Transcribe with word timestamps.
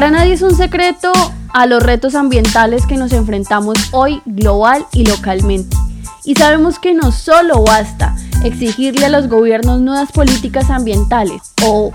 Para 0.00 0.12
nadie 0.12 0.32
es 0.32 0.40
un 0.40 0.56
secreto 0.56 1.12
a 1.52 1.66
los 1.66 1.82
retos 1.82 2.14
ambientales 2.14 2.86
que 2.86 2.96
nos 2.96 3.12
enfrentamos 3.12 3.76
hoy 3.90 4.22
global 4.24 4.86
y 4.94 5.04
localmente. 5.04 5.76
Y 6.24 6.36
sabemos 6.36 6.78
que 6.78 6.94
no 6.94 7.12
solo 7.12 7.64
basta 7.64 8.16
exigirle 8.42 9.04
a 9.04 9.08
los 9.10 9.28
gobiernos 9.28 9.82
nuevas 9.82 10.10
políticas 10.10 10.70
ambientales 10.70 11.52
o 11.66 11.92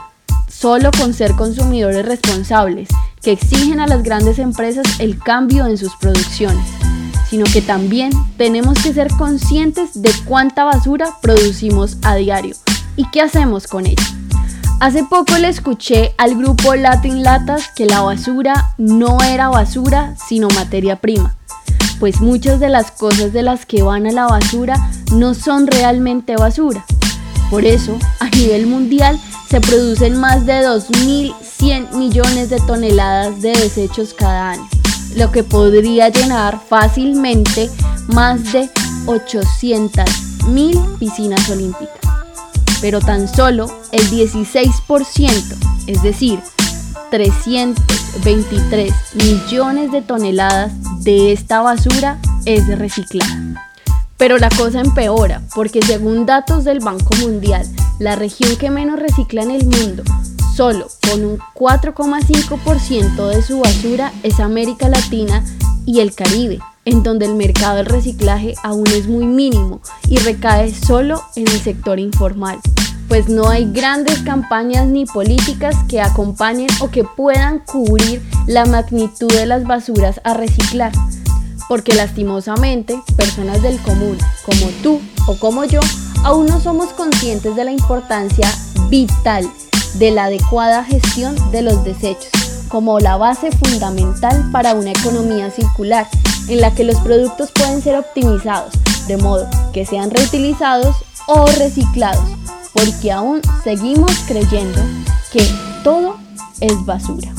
solo 0.48 0.92
con 0.92 1.16
ser 1.16 1.32
consumidores 1.32 2.06
responsables 2.06 2.90
que 3.24 3.32
exigen 3.32 3.80
a 3.80 3.88
las 3.88 4.04
grandes 4.04 4.38
empresas 4.38 4.86
el 5.00 5.18
cambio 5.18 5.66
en 5.66 5.80
sus 5.80 5.96
producciones, 5.96 6.68
sino 7.28 7.46
que 7.46 7.64
también 7.64 8.12
tenemos 8.38 8.78
que 8.84 8.94
ser 8.94 9.08
conscientes 9.18 10.00
de 10.00 10.12
cuánta 10.26 10.64
basura 10.64 11.10
producimos 11.24 11.98
a 12.04 12.14
diario 12.14 12.56
y 12.98 13.10
qué 13.10 13.22
hacemos 13.22 13.66
con 13.66 13.88
ella. 13.88 14.06
Hace 14.82 15.06
poco 15.06 15.38
le 15.38 15.48
escuché 15.48 16.14
al 16.18 16.36
grupo 16.36 16.76
Latin 16.76 17.24
Latas 17.24 17.70
que 17.74 17.86
la 17.86 18.02
basura 18.02 18.74
no 18.78 19.18
era 19.24 19.48
basura, 19.48 20.16
sino 20.28 20.50
materia 20.50 20.98
prima, 20.98 21.38
pues 22.00 22.20
muchas 22.20 22.60
de 22.60 22.68
las 22.68 22.92
cosas 22.92 23.32
de 23.32 23.42
las 23.42 23.66
que 23.66 23.84
van 23.84 24.06
a 24.06 24.12
la 24.12 24.28
basura 24.28 24.76
no 25.14 25.34
son 25.34 25.68
realmente 25.68 26.36
basura. 26.36 26.86
Por 27.50 27.64
eso, 27.66 27.98
a 28.20 28.30
nivel 28.30 28.68
mundial, 28.68 29.18
se 29.50 29.62
producen 29.62 30.18
más 30.18 30.46
de 30.46 30.62
2.100 30.68 31.94
millones 31.94 32.50
de 32.50 32.60
toneladas 32.60 33.42
de 33.42 33.54
desechos 33.54 34.14
cada 34.14 34.52
año, 34.52 34.68
lo 35.16 35.32
que 35.32 35.44
podría 35.44 36.10
llenar 36.10 36.60
fácilmente 36.68 37.70
más 38.08 38.52
de 38.52 38.70
800.000 39.06 40.98
piscinas 41.00 41.50
olímpicas. 41.50 42.05
Pero 42.86 43.02
tan 43.02 43.28
solo 43.28 43.66
el 43.92 44.08
16%, 44.12 45.88
es 45.88 46.04
decir, 46.04 46.40
323 47.10 48.94
millones 49.16 49.92
de 49.92 50.04
toneladas 50.04 50.72
de 51.04 51.34
esta 51.34 51.62
basura 51.62 52.20
es 52.46 52.68
reciclada. 52.78 53.74
Pero 54.18 54.38
la 54.38 54.50
cosa 54.50 54.82
empeora 54.82 55.42
porque 55.56 55.82
según 55.82 56.28
datos 56.28 56.64
del 56.64 56.80
Banco 56.80 57.16
Mundial, 57.16 57.66
la 57.98 58.16
región 58.16 58.56
que 58.56 58.70
menos 58.70 59.00
recicla 59.00 59.42
en 59.42 59.50
el 59.50 59.66
mundo, 59.66 60.04
solo 60.56 60.88
con 61.10 61.26
un 61.26 61.40
4,5% 61.56 63.30
de 63.30 63.42
su 63.42 63.62
basura 63.62 64.14
es 64.22 64.40
América 64.40 64.90
Latina 64.90 65.44
y 65.88 66.02
el 66.02 66.14
Caribe, 66.14 66.60
en 66.86 67.04
donde 67.04 67.26
el 67.26 67.36
mercado 67.36 67.78
del 67.78 67.88
reciclaje 67.88 68.56
aún 68.64 68.88
es 68.88 69.08
muy 69.08 69.26
mínimo 69.26 69.82
y 70.08 70.18
recae 70.18 70.74
solo 70.74 71.22
en 71.36 71.48
el 71.48 71.60
sector 71.60 72.00
informal, 72.00 72.60
pues 73.08 73.28
no 73.28 73.50
hay 73.50 73.72
grandes 73.72 74.20
campañas 74.20 74.88
ni 74.88 75.06
políticas 75.06 75.76
que 75.90 76.02
acompañen 76.02 76.70
o 76.80 76.90
que 76.90 77.04
puedan 77.04 77.60
cubrir 77.60 78.22
la 78.48 78.66
magnitud 78.66 79.32
de 79.34 79.46
las 79.46 79.66
basuras 79.66 80.22
a 80.24 80.34
reciclar 80.34 80.92
porque 81.68 81.94
lastimosamente 81.94 83.02
personas 83.18 83.62
del 83.62 83.80
común, 83.80 84.18
como 84.46 84.68
tú 84.84 85.02
o 85.28 85.38
como 85.40 85.66
yo, 85.66 85.80
aún 86.24 86.46
no 86.46 86.60
somos 86.60 86.90
conscientes 86.94 87.56
de 87.56 87.66
la 87.66 87.72
importancia 87.72 88.48
vital 88.90 89.50
de 89.96 90.12
la 90.12 90.26
adecuada 90.26 90.84
gestión 90.84 91.36
de 91.52 91.62
los 91.62 91.84
desechos, 91.84 92.32
como 92.68 93.00
la 93.00 93.18
base 93.18 93.52
fundamental 93.52 94.50
para 94.52 94.74
una 94.74 94.92
economía 94.92 95.50
circular, 95.50 96.08
en 96.48 96.62
la 96.62 96.72
que 96.72 96.84
los 96.84 97.00
productos 97.00 97.52
pueden 97.52 97.82
ser 97.82 97.98
optimizados, 97.98 98.74
de 99.08 99.18
modo 99.18 99.48
que 99.74 99.86
sean 99.86 100.12
reutilizados 100.12 100.96
o 101.28 101.46
reciclados, 101.58 102.24
porque 102.74 103.12
aún 103.12 103.42
seguimos 103.64 104.12
creyendo 104.28 104.80
que 105.32 105.48
todo 105.84 106.18
es 106.60 106.86
basura. 106.86 107.34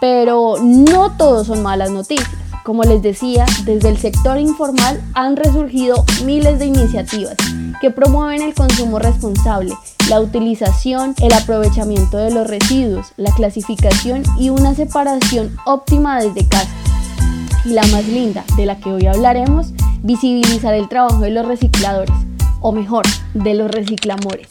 Pero 0.00 0.56
no 0.62 1.16
todo 1.16 1.44
son 1.44 1.62
malas 1.62 1.90
noticias. 1.90 2.28
Como 2.64 2.84
les 2.84 3.02
decía, 3.02 3.44
desde 3.64 3.88
el 3.88 3.98
sector 3.98 4.38
informal 4.38 5.02
han 5.14 5.36
resurgido 5.36 6.04
miles 6.24 6.60
de 6.60 6.66
iniciativas 6.66 7.36
que 7.80 7.90
promueven 7.90 8.42
el 8.42 8.54
consumo 8.54 9.00
responsable, 9.00 9.74
la 10.08 10.20
utilización, 10.20 11.16
el 11.20 11.32
aprovechamiento 11.32 12.18
de 12.18 12.30
los 12.30 12.46
residuos, 12.46 13.08
la 13.16 13.32
clasificación 13.34 14.22
y 14.38 14.50
una 14.50 14.76
separación 14.76 15.56
óptima 15.66 16.20
desde 16.20 16.46
casa. 16.46 16.70
Y 17.64 17.70
la 17.70 17.86
más 17.86 18.06
linda, 18.08 18.44
de 18.56 18.66
la 18.66 18.78
que 18.78 18.90
hoy 18.90 19.06
hablaremos, 19.06 19.72
visibilizar 20.02 20.74
el 20.74 20.88
trabajo 20.88 21.20
de 21.20 21.30
los 21.30 21.46
recicladores, 21.46 22.14
o 22.60 22.72
mejor, 22.72 23.04
de 23.34 23.54
los 23.54 23.70
reciclamores. 23.70 24.48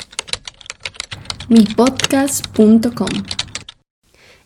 mipodcast.com 1.49 3.09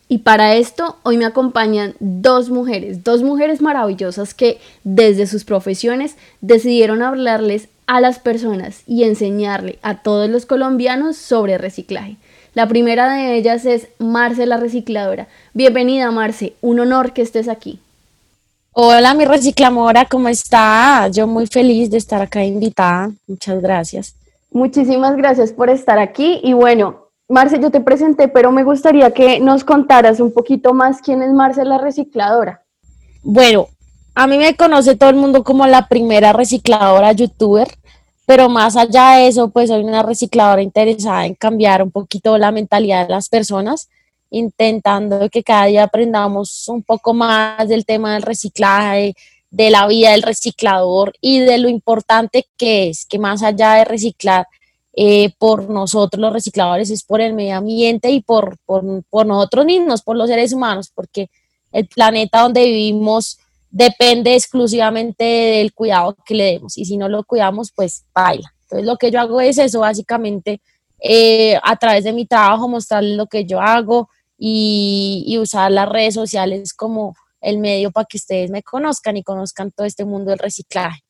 y 0.08 0.18
para 0.18 0.54
esto 0.54 0.98
hoy 1.02 1.16
me 1.16 1.24
acompañan 1.24 1.94
dos 1.98 2.48
mujeres, 2.48 3.02
dos 3.02 3.22
mujeres 3.22 3.60
maravillosas 3.60 4.34
que 4.34 4.60
desde 4.84 5.26
sus 5.26 5.44
profesiones 5.44 6.16
decidieron 6.40 7.02
hablarles 7.02 7.68
a 7.88 8.00
las 8.00 8.20
personas 8.20 8.82
y 8.86 9.02
enseñarle 9.02 9.78
a 9.82 10.02
todos 10.02 10.30
los 10.30 10.46
colombianos 10.46 11.16
sobre 11.16 11.58
reciclaje. 11.58 12.16
La 12.54 12.68
primera 12.68 13.12
de 13.12 13.36
ellas 13.36 13.66
es 13.66 13.88
Marce 13.98 14.46
la 14.46 14.58
recicladora. 14.58 15.26
Bienvenida 15.54 16.10
Marce, 16.12 16.54
un 16.60 16.78
honor 16.78 17.12
que 17.12 17.22
estés 17.22 17.48
aquí. 17.48 17.80
Hola 18.78 19.14
mi 19.14 19.24
reciclamora, 19.24 20.04
¿cómo 20.04 20.28
está? 20.28 21.08
Yo 21.08 21.26
muy 21.26 21.46
feliz 21.46 21.90
de 21.90 21.96
estar 21.96 22.20
acá 22.20 22.44
invitada. 22.44 23.10
Muchas 23.26 23.62
gracias. 23.62 24.14
Muchísimas 24.50 25.16
gracias 25.16 25.50
por 25.50 25.70
estar 25.70 25.98
aquí 25.98 26.40
y 26.42 26.52
bueno, 26.52 27.08
Marce, 27.26 27.58
yo 27.58 27.70
te 27.70 27.80
presenté, 27.80 28.28
pero 28.28 28.52
me 28.52 28.64
gustaría 28.64 29.12
que 29.12 29.40
nos 29.40 29.64
contaras 29.64 30.20
un 30.20 30.30
poquito 30.30 30.74
más 30.74 31.00
quién 31.00 31.22
es 31.22 31.32
Marce 31.32 31.64
la 31.64 31.78
recicladora. 31.78 32.64
Bueno, 33.22 33.68
a 34.14 34.26
mí 34.26 34.36
me 34.36 34.54
conoce 34.54 34.94
todo 34.94 35.08
el 35.08 35.16
mundo 35.16 35.42
como 35.42 35.66
la 35.66 35.88
primera 35.88 36.34
recicladora 36.34 37.12
youtuber, 37.12 37.68
pero 38.26 38.50
más 38.50 38.76
allá 38.76 39.12
de 39.12 39.28
eso, 39.28 39.48
pues 39.48 39.70
soy 39.70 39.84
una 39.84 40.02
recicladora 40.02 40.60
interesada 40.60 41.24
en 41.24 41.34
cambiar 41.34 41.82
un 41.82 41.90
poquito 41.90 42.36
la 42.36 42.52
mentalidad 42.52 43.06
de 43.06 43.14
las 43.14 43.30
personas, 43.30 43.88
intentando 44.30 45.28
que 45.30 45.42
cada 45.42 45.66
día 45.66 45.84
aprendamos 45.84 46.68
un 46.68 46.82
poco 46.82 47.14
más 47.14 47.68
del 47.68 47.84
tema 47.84 48.14
del 48.14 48.22
reciclaje, 48.22 49.14
de 49.50 49.70
la 49.70 49.86
vida 49.86 50.10
del 50.10 50.22
reciclador 50.22 51.14
y 51.20 51.40
de 51.40 51.58
lo 51.58 51.68
importante 51.68 52.46
que 52.56 52.88
es 52.88 53.06
que 53.06 53.18
más 53.18 53.42
allá 53.42 53.74
de 53.74 53.84
reciclar, 53.84 54.46
eh, 54.98 55.34
por 55.38 55.68
nosotros 55.68 56.18
los 56.18 56.32
recicladores, 56.32 56.88
es 56.88 57.04
por 57.04 57.20
el 57.20 57.34
medio 57.34 57.56
ambiente 57.56 58.10
y 58.10 58.22
por, 58.22 58.56
por, 58.64 59.26
nosotros 59.26 59.66
mismos, 59.66 60.00
por 60.00 60.16
los 60.16 60.26
seres 60.28 60.54
humanos, 60.54 60.90
porque 60.94 61.28
el 61.70 61.86
planeta 61.86 62.40
donde 62.40 62.64
vivimos 62.64 63.38
depende 63.70 64.34
exclusivamente 64.34 65.22
del 65.22 65.74
cuidado 65.74 66.16
que 66.24 66.34
le 66.34 66.44
demos 66.44 66.78
y 66.78 66.86
si 66.86 66.96
no 66.96 67.10
lo 67.10 67.24
cuidamos, 67.24 67.72
pues 67.76 68.04
baila. 68.14 68.50
Entonces 68.62 68.86
lo 68.86 68.96
que 68.96 69.10
yo 69.10 69.20
hago 69.20 69.38
es 69.40 69.58
eso, 69.58 69.80
básicamente 69.80 70.62
eh, 71.00 71.58
a 71.62 71.76
través 71.76 72.04
de 72.04 72.12
mi 72.12 72.26
trabajo 72.26 72.68
mostrarles 72.68 73.16
lo 73.16 73.26
que 73.26 73.44
yo 73.44 73.60
hago 73.60 74.08
y, 74.38 75.24
y 75.26 75.38
usar 75.38 75.70
las 75.70 75.88
redes 75.88 76.14
sociales 76.14 76.74
como 76.74 77.14
el 77.40 77.58
medio 77.58 77.90
para 77.90 78.06
que 78.06 78.16
ustedes 78.16 78.50
me 78.50 78.62
conozcan 78.62 79.16
y 79.16 79.22
conozcan 79.22 79.70
todo 79.70 79.86
este 79.86 80.04
mundo 80.04 80.30
del 80.30 80.38
reciclaje. 80.38 81.02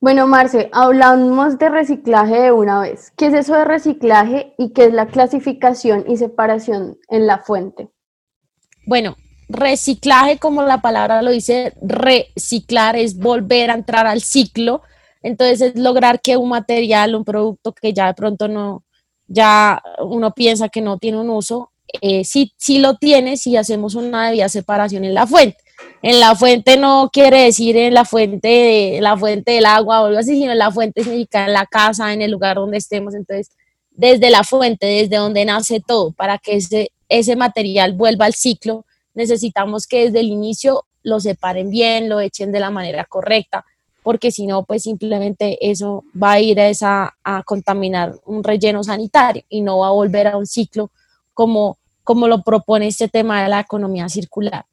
Bueno, 0.00 0.28
Marce, 0.28 0.70
hablamos 0.72 1.58
de 1.58 1.68
reciclaje 1.68 2.40
de 2.40 2.52
una 2.52 2.80
vez. 2.80 3.12
¿Qué 3.16 3.26
es 3.26 3.34
eso 3.34 3.54
de 3.54 3.64
reciclaje 3.64 4.54
y 4.56 4.72
qué 4.72 4.84
es 4.84 4.92
la 4.92 5.06
clasificación 5.06 6.04
y 6.06 6.16
separación 6.16 6.98
en 7.08 7.26
la 7.26 7.38
fuente? 7.38 7.88
Bueno, 8.86 9.16
reciclaje, 9.48 10.38
como 10.38 10.62
la 10.62 10.80
palabra 10.80 11.20
lo 11.22 11.32
dice, 11.32 11.74
reciclar 11.82 12.96
es 12.96 13.18
volver 13.18 13.70
a 13.70 13.74
entrar 13.74 14.06
al 14.06 14.20
ciclo. 14.20 14.82
Entonces 15.20 15.60
es 15.60 15.76
lograr 15.76 16.20
que 16.20 16.36
un 16.36 16.50
material, 16.50 17.16
un 17.16 17.24
producto 17.24 17.72
que 17.72 17.92
ya 17.92 18.06
de 18.06 18.14
pronto 18.14 18.46
no, 18.46 18.84
ya 19.28 19.82
uno 20.00 20.32
piensa 20.32 20.68
que 20.68 20.80
no 20.80 20.98
tiene 20.98 21.18
un 21.18 21.30
uso, 21.30 21.70
eh, 22.00 22.24
sí, 22.24 22.52
sí 22.56 22.78
lo 22.78 22.96
tiene 22.96 23.36
si 23.36 23.56
hacemos 23.56 23.94
una 23.94 24.26
debida 24.26 24.48
separación 24.48 25.04
en 25.04 25.14
la 25.14 25.26
fuente. 25.26 25.58
En 26.02 26.20
la 26.20 26.34
fuente 26.34 26.76
no 26.76 27.10
quiere 27.12 27.44
decir 27.44 27.76
en 27.76 27.94
la 27.94 28.04
fuente, 28.04 28.98
la 29.00 29.16
fuente 29.16 29.52
del 29.52 29.66
agua 29.66 30.02
o 30.02 30.06
algo 30.06 30.18
así, 30.18 30.36
sino 30.36 30.52
en 30.52 30.58
la 30.58 30.72
fuente 30.72 31.04
significa 31.04 31.44
en 31.44 31.52
la 31.52 31.66
casa, 31.66 32.12
en 32.12 32.22
el 32.22 32.30
lugar 32.30 32.56
donde 32.56 32.78
estemos. 32.78 33.14
Entonces, 33.14 33.50
desde 33.90 34.30
la 34.30 34.44
fuente, 34.44 34.86
desde 34.86 35.16
donde 35.16 35.44
nace 35.44 35.80
todo, 35.84 36.12
para 36.12 36.38
que 36.38 36.56
ese, 36.56 36.92
ese 37.08 37.36
material 37.36 37.94
vuelva 37.94 38.26
al 38.26 38.34
ciclo, 38.34 38.84
necesitamos 39.14 39.86
que 39.86 40.04
desde 40.04 40.20
el 40.20 40.28
inicio 40.28 40.84
lo 41.02 41.20
separen 41.20 41.70
bien, 41.70 42.08
lo 42.08 42.20
echen 42.20 42.52
de 42.52 42.60
la 42.60 42.70
manera 42.70 43.04
correcta, 43.04 43.64
porque 44.08 44.30
si 44.30 44.46
no, 44.46 44.64
pues 44.64 44.84
simplemente 44.84 45.58
eso 45.60 46.02
va 46.14 46.32
a 46.32 46.40
ir 46.40 46.58
a, 46.58 46.70
esa, 46.70 47.18
a 47.22 47.42
contaminar 47.42 48.14
un 48.24 48.42
relleno 48.42 48.82
sanitario 48.82 49.42
y 49.50 49.60
no 49.60 49.80
va 49.80 49.88
a 49.88 49.90
volver 49.90 50.28
a 50.28 50.38
un 50.38 50.46
ciclo 50.46 50.90
como, 51.34 51.76
como 52.04 52.26
lo 52.26 52.42
propone 52.42 52.86
este 52.86 53.08
tema 53.08 53.42
de 53.42 53.50
la 53.50 53.60
economía 53.60 54.08
circular. 54.08 54.64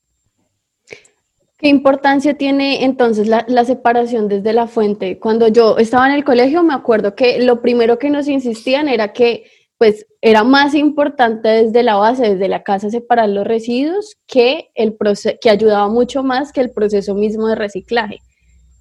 ¿Qué 1.57 1.67
importancia 1.67 2.37
tiene 2.37 2.85
entonces 2.85 3.27
la, 3.27 3.65
separación 3.65 4.29
desde 4.29 4.53
la 4.53 4.67
fuente? 4.67 5.19
Cuando 5.19 5.49
yo 5.49 5.77
estaba 5.79 6.07
en 6.07 6.13
el 6.13 6.23
colegio 6.23 6.63
me 6.63 6.73
acuerdo 6.73 7.13
que 7.13 7.39
lo 7.39 7.61
primero 7.61 7.99
que 7.99 8.09
nos 8.09 8.29
insistían 8.29 8.87
era 8.87 9.11
que 9.11 9.51
pues 9.77 10.05
era 10.21 10.45
más 10.45 10.75
importante 10.75 11.49
desde 11.49 11.83
la 11.83 11.95
base, 11.95 12.35
desde 12.35 12.47
la 12.47 12.63
casa, 12.63 12.89
separar 12.89 13.27
los 13.27 13.45
residuos 13.45 14.15
que, 14.27 14.69
el 14.75 14.95
que 15.41 15.49
ayudaba 15.49 15.89
mucho 15.89 16.23
más 16.23 16.53
que 16.53 16.61
el 16.61 16.71
proceso 16.71 17.15
mismo 17.15 17.49
de 17.49 17.55
reciclaje. 17.55 18.19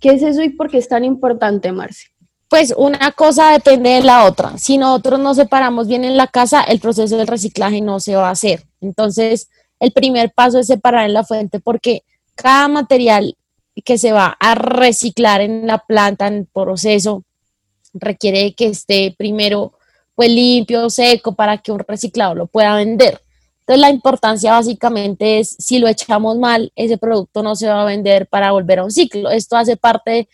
¿Qué 0.05 0.11
es 0.11 0.23
eso 0.23 0.43
y 0.43 0.51
por 0.51 0.71
qué 0.71 0.77
es 0.77 0.87
tan 0.87 1.03
importante, 1.03 1.73
Marce? 1.73 2.09
Pues 2.51 2.75
una 2.77 3.13
cosa 3.13 3.53
depende 3.53 3.89
de 3.89 4.03
la 4.03 4.27
otra. 4.27 4.59
Si 4.59 4.77
nosotros 4.77 5.19
no 5.19 5.33
separamos 5.33 5.89
bien 5.89 6.05
en 6.05 6.19
la 6.19 6.27
casa, 6.27 6.63
el 6.63 6.79
proceso 6.79 7.17
del 7.17 7.27
reciclaje 7.27 7.81
no 7.81 8.01
se 8.01 8.15
va 8.15 8.29
a 8.29 8.33
hacer. 8.33 8.65
Entonces, 8.83 9.49
el 9.81 9.93
primer 9.93 10.31
paso 10.35 10.59
es 10.59 10.67
separar 10.67 11.07
en 11.07 11.15
la 11.15 11.25
fuente 11.25 11.59
porque 11.59 12.03
cada 12.35 12.69
material 12.69 13.35
que 13.83 13.97
se 13.97 14.13
va 14.13 14.37
a 14.39 14.55
reciclar 14.55 15.41
en 15.41 15.67
la 15.67 15.79
planta, 15.79 16.27
en 16.27 16.35
el 16.35 16.47
proceso, 16.53 17.25
requiere 17.95 18.53
que 18.53 18.67
esté 18.67 19.15
primero 19.17 19.73
pues 20.15 20.29
limpio, 20.29 20.91
seco, 20.91 21.35
para 21.35 21.57
que 21.57 21.73
un 21.73 21.79
reciclado 21.79 22.35
lo 22.35 22.47
pueda 22.47 22.77
vender. 22.77 23.23
Entonces 23.67 23.81
la 23.81 23.91
importancia 23.91 24.53
básicamente 24.53 25.39
es 25.39 25.57
si 25.59 25.79
lo 25.79 25.89
echamos 25.89 26.37
mal, 26.37 26.71
ese 26.77 26.99
producto 26.99 27.43
no 27.43 27.57
se 27.57 27.67
va 27.67 27.81
a 27.81 27.87
vender 27.87 28.27
para 28.27 28.53
volver 28.53 28.81
a 28.81 28.85
un 28.85 28.91
ciclo. 28.91 29.31
Esto 29.31 29.57
hace 29.57 29.79
parte 29.79 30.29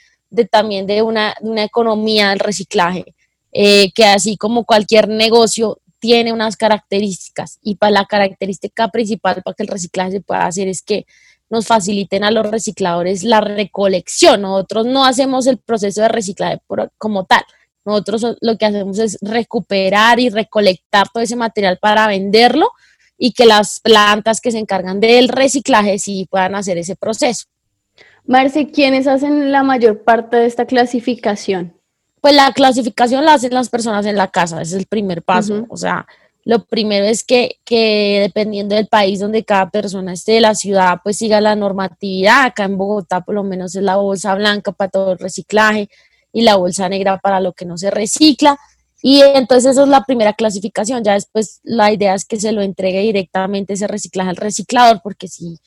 también 0.51 0.87
de 0.89 1.03
una, 1.03 1.35
economía 1.57 2.31
del 2.31 2.41
reciclaje, 2.41 3.15
eh, 3.53 3.93
que 3.93 4.05
así 4.05 4.37
como 4.37 4.65
cualquier 4.65 5.09
negocio 5.09 5.79
tiene 6.01 6.33
unas 6.33 6.57
características 6.57 7.59
y 7.63 7.77
para 7.77 7.93
la 7.93 8.05
característica 8.07 8.89
principal 8.89 9.43
para 9.45 9.55
que 9.55 9.63
el 9.63 9.69
reciclaje 9.69 10.13
se 10.13 10.21
pueda 10.21 10.47
hacer 10.47 10.67
es 10.67 10.83
que 10.83 11.07
nos 11.51 11.67
faciliten 11.67 12.25
a 12.25 12.33
los 12.33 12.51
recicladores 12.51 13.23
la 13.23 13.41
recolección. 13.41 14.43
Nosotros 14.43 14.87
no 14.87 15.05
hacemos 15.05 15.47
el 15.47 15.59
proceso 15.59 16.01
de 16.01 16.09
reciclaje 16.09 16.61
como 16.99 17.27
tal. 17.27 17.45
Nosotros 17.85 18.37
lo 18.41 18.59
que 18.59 18.67
hacemos 18.67 18.99
es 18.99 19.19
recuperar 19.21 20.19
y 20.19 20.31
recolectar 20.31 21.09
todo 21.13 21.23
ese 21.23 21.37
material 21.37 21.79
para 21.79 22.09
venderlo 22.09 22.71
y 23.23 23.33
que 23.33 23.45
las 23.45 23.81
plantas 23.81 24.41
que 24.41 24.51
se 24.51 24.59
encargan 24.59 24.99
del 24.99 25.29
reciclaje 25.29 25.99
sí 25.99 26.27
puedan 26.31 26.55
hacer 26.55 26.79
ese 26.79 26.97
proceso. 26.97 27.45
Marce, 28.25 28.71
¿quiénes 28.71 29.07
hacen 29.07 29.53
la 29.53 29.63
mayor 29.63 30.03
parte 30.03 30.39
de 30.39 30.47
esta 30.47 30.65
clasificación? 30.65 31.75
Pues 32.23 32.35
la 32.35 32.51
clasificación 32.53 33.27
la 33.27 33.35
hacen 33.35 33.53
las 33.53 33.69
personas 33.69 34.07
en 34.07 34.17
la 34.17 34.29
casa, 34.29 34.63
ese 34.63 34.77
es 34.77 34.81
el 34.81 34.87
primer 34.87 35.23
paso. 35.23 35.67
O 35.69 35.77
sea, 35.77 36.07
lo 36.45 36.65
primero 36.65 37.05
es 37.05 37.23
que, 37.23 37.59
que, 37.65 38.21
dependiendo 38.23 38.75
del 38.75 38.87
país 38.87 39.21
donde 39.21 39.45
cada 39.45 39.69
persona 39.69 40.15
esté, 40.15 40.33
de 40.33 40.41
la 40.41 40.55
ciudad, 40.55 41.01
pues 41.05 41.19
siga 41.19 41.43
la 41.43 41.55
normatividad. 41.57 42.47
Acá 42.47 42.65
en 42.65 42.79
Bogotá, 42.79 43.21
por 43.21 43.35
lo 43.35 43.43
menos, 43.43 43.77
es 43.77 43.83
la 43.83 43.97
bolsa 43.97 44.35
blanca 44.35 44.73
para 44.73 44.91
todo 44.91 45.13
el 45.13 45.19
reciclaje 45.19 45.91
y 46.33 46.41
la 46.41 46.57
bolsa 46.57 46.89
negra 46.89 47.19
para 47.19 47.41
lo 47.41 47.53
que 47.53 47.67
no 47.67 47.77
se 47.77 47.91
recicla. 47.91 48.59
Y 49.03 49.23
entonces 49.23 49.73
esa 49.73 49.83
es 49.83 49.89
la 49.89 50.05
primera 50.05 50.33
clasificación. 50.35 51.03
Ya 51.05 51.15
después 51.15 51.61
la 51.63 51.93
idea 51.93 52.15
es 52.15 52.25
que 52.25 52.39
se 52.39 52.53
lo 52.53 52.63
entregue 52.63 53.01
directamente 53.01 53.75
ese 53.75 53.87
reciclaje 53.87 54.31
al 54.31 54.37
reciclador, 54.37 55.01
porque 55.03 55.29
si 55.29 55.59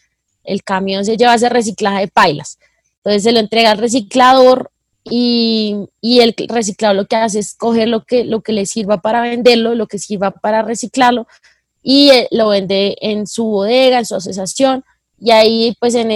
el 0.44 0.64
camión 0.64 1.06
se 1.06 1.18
lleva 1.18 1.36
ese 1.36 1.50
reciclaje 1.50 2.02
de 2.02 2.08
pailas, 2.10 2.60
entonces 2.98 3.24
se 3.24 3.32
lo 3.32 3.40
entrega 3.40 3.72
al 3.72 3.78
reciclador, 3.78 4.72
y, 5.06 5.90
el 6.02 6.36
reciclado 6.48 6.94
lo 6.94 7.06
que 7.06 7.16
hace 7.16 7.40
es 7.40 7.54
coger 7.54 7.88
lo 7.88 8.06
que, 8.06 8.24
lo 8.24 8.42
que 8.42 8.54
le 8.54 8.66
sirva 8.66 9.02
para 9.02 9.22
venderlo, 9.22 9.76
lo 9.76 9.88
que 9.88 10.00
sirva 10.00 10.32
para 10.32 10.62
reciclarlo 10.62 11.28
y 11.82 12.10
eh, 12.12 12.28
lo 12.32 12.50
vende 12.50 12.98
en 13.02 13.28
su 13.28 13.46
bodega, 13.46 14.00
en 14.00 14.06
su 14.06 14.16
asociación 14.16 14.84
y 15.20 15.32
ahí 15.32 15.76
pues 15.80 15.96
en, 15.96 16.10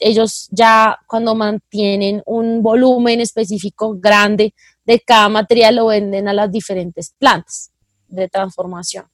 ellos 0.00 0.48
ya 0.50 0.98
cuando 1.06 1.34
mantienen 1.34 2.22
un 2.26 2.62
volumen 2.62 3.20
específico 3.20 3.96
grande 3.98 4.54
de 4.84 5.00
cada 5.00 5.28
material 5.28 5.76
lo 5.76 5.86
venden 5.86 6.28
a 6.28 6.32
las 6.32 6.50
diferentes 6.50 7.14
plantas 7.18 7.70
de 8.08 8.28
transformación. 8.28 9.06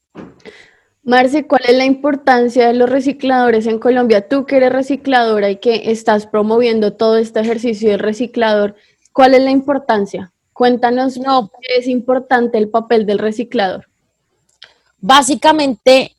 Marce, 1.02 1.46
¿cuál 1.46 1.62
es 1.68 1.76
la 1.76 1.84
importancia 1.84 2.66
de 2.66 2.74
los 2.74 2.90
recicladores 2.90 3.66
en 3.66 3.78
Colombia? 3.78 4.26
Tú 4.26 4.44
que 4.44 4.56
eres 4.56 4.72
recicladora 4.72 5.50
y 5.50 5.56
que 5.56 5.90
estás 5.92 6.26
promoviendo 6.26 6.94
todo 6.94 7.16
este 7.16 7.40
ejercicio 7.40 7.90
del 7.90 8.00
reciclador, 8.00 8.74
¿Cuál 9.16 9.32
es 9.32 9.42
la 9.42 9.50
importancia? 9.50 10.30
Cuéntanos, 10.52 11.16
no, 11.16 11.50
es 11.74 11.88
importante 11.88 12.58
el 12.58 12.68
papel 12.68 13.06
del 13.06 13.18
reciclador? 13.18 13.88
Básicamente, 14.98 16.14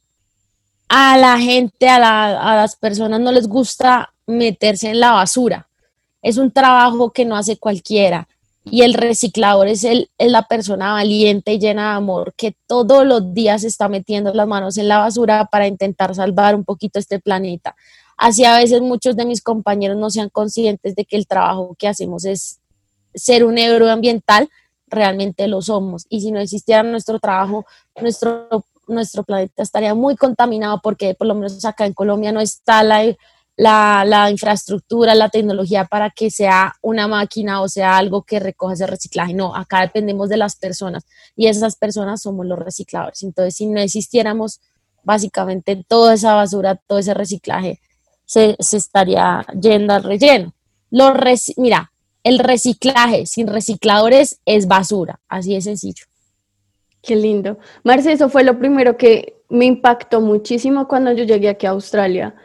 a 0.89 1.15
la 1.15 1.37
gente, 1.37 1.89
a, 1.89 1.99
las 1.99 2.75
personas 2.75 3.19
no 3.19 3.31
les 3.31 3.47
gusta 3.47 4.11
meterse 4.25 4.89
en 4.89 4.99
la 4.99 5.11
basura. 5.11 5.67
Es 6.23 6.37
un 6.37 6.49
trabajo 6.49 7.11
que 7.11 7.23
no 7.23 7.35
hace 7.35 7.57
cualquiera. 7.57 8.27
Y 8.71 8.81
el 8.81 8.93
reciclador 8.93 9.67
es, 9.67 9.83
el, 9.83 10.09
es 10.17 10.31
la 10.31 10.43
persona 10.43 10.93
valiente 10.93 11.53
y 11.53 11.59
llena 11.59 11.91
de 11.91 11.97
amor 11.97 12.33
que 12.35 12.55
todos 12.67 13.05
los 13.05 13.33
días 13.33 13.63
está 13.63 13.87
metiendo 13.87 14.33
las 14.33 14.47
manos 14.47 14.77
en 14.77 14.87
la 14.87 14.99
basura 14.99 15.45
para 15.45 15.67
intentar 15.67 16.13
salvar 16.15 16.55
un 16.55 16.63
poquito 16.63 16.99
este 16.99 17.19
planeta. 17.19 17.75
Así 18.17 18.43
a 18.45 18.57
veces 18.57 18.81
muchos 18.81 19.15
de 19.15 19.25
mis 19.25 19.41
compañeros 19.41 19.97
no 19.97 20.09
sean 20.09 20.29
conscientes 20.29 20.95
de 20.95 21.05
que 21.05 21.17
el 21.17 21.27
trabajo 21.27 21.75
que 21.77 21.87
hacemos 21.87 22.25
es 22.25 22.59
ser 23.13 23.45
un 23.45 23.57
héroe 23.57 23.91
ambiental, 23.91 24.49
realmente 24.87 25.47
lo 25.47 25.61
somos. 25.61 26.05
Y 26.09 26.21
si 26.21 26.31
no 26.31 26.39
existiera 26.39 26.83
nuestro 26.83 27.19
trabajo, 27.19 27.65
nuestro, 28.01 28.47
nuestro 28.87 29.23
planeta 29.23 29.61
estaría 29.61 29.93
muy 29.93 30.15
contaminado 30.15 30.79
porque 30.81 31.13
por 31.13 31.27
lo 31.27 31.35
menos 31.35 31.63
acá 31.63 31.85
en 31.85 31.93
Colombia 31.93 32.31
no 32.31 32.41
está 32.41 32.83
la, 32.83 33.03
la, 33.57 34.29
infraestructura, 34.29 35.15
la 35.15 35.29
tecnología 35.29 35.85
para 35.85 36.11
que 36.11 36.29
sea 36.29 36.75
una 36.81 37.07
máquina 37.07 37.61
o 37.61 37.67
sea 37.67 37.97
algo 37.97 38.23
que 38.23 38.39
recoja 38.39 38.73
ese 38.73 38.87
reciclaje. 38.87 39.33
No, 39.33 39.55
acá 39.55 39.81
dependemos 39.81 40.29
de 40.29 40.37
las 40.37 40.55
personas 40.55 41.05
y 41.35 41.47
esas 41.47 41.75
personas 41.75 42.21
somos 42.21 42.45
los 42.45 42.59
recicladores. 42.59 43.23
Entonces, 43.23 43.55
si 43.55 43.65
no 43.65 43.81
existiéramos 43.81 44.61
básicamente 45.03 45.83
toda 45.87 46.13
esa 46.13 46.35
basura, 46.35 46.75
todo 46.75 46.99
ese 46.99 47.13
reciclaje, 47.13 47.81
se, 48.25 48.55
se 48.59 48.77
estaría 48.77 49.45
yendo 49.59 49.93
al 49.93 50.03
relleno. 50.03 50.53
Los 50.91 51.13
mira, 51.57 51.91
el 52.23 52.39
reciclaje 52.39 53.25
sin 53.25 53.47
recicladores 53.47 54.39
es 54.45 54.67
basura, 54.67 55.19
así 55.27 55.53
de 55.55 55.61
sencillo. 55.61 56.05
Qué 57.01 57.15
lindo. 57.15 57.57
Marce, 57.83 58.11
eso 58.11 58.29
fue 58.29 58.43
lo 58.43 58.59
primero 58.59 58.97
que 58.97 59.41
me 59.49 59.65
impactó 59.65 60.19
muchísimo 60.19 60.87
cuando 60.87 61.11
yo 61.13 61.23
llegué 61.23 61.49
aquí 61.49 61.65
a 61.65 61.71
Australia, 61.71 62.35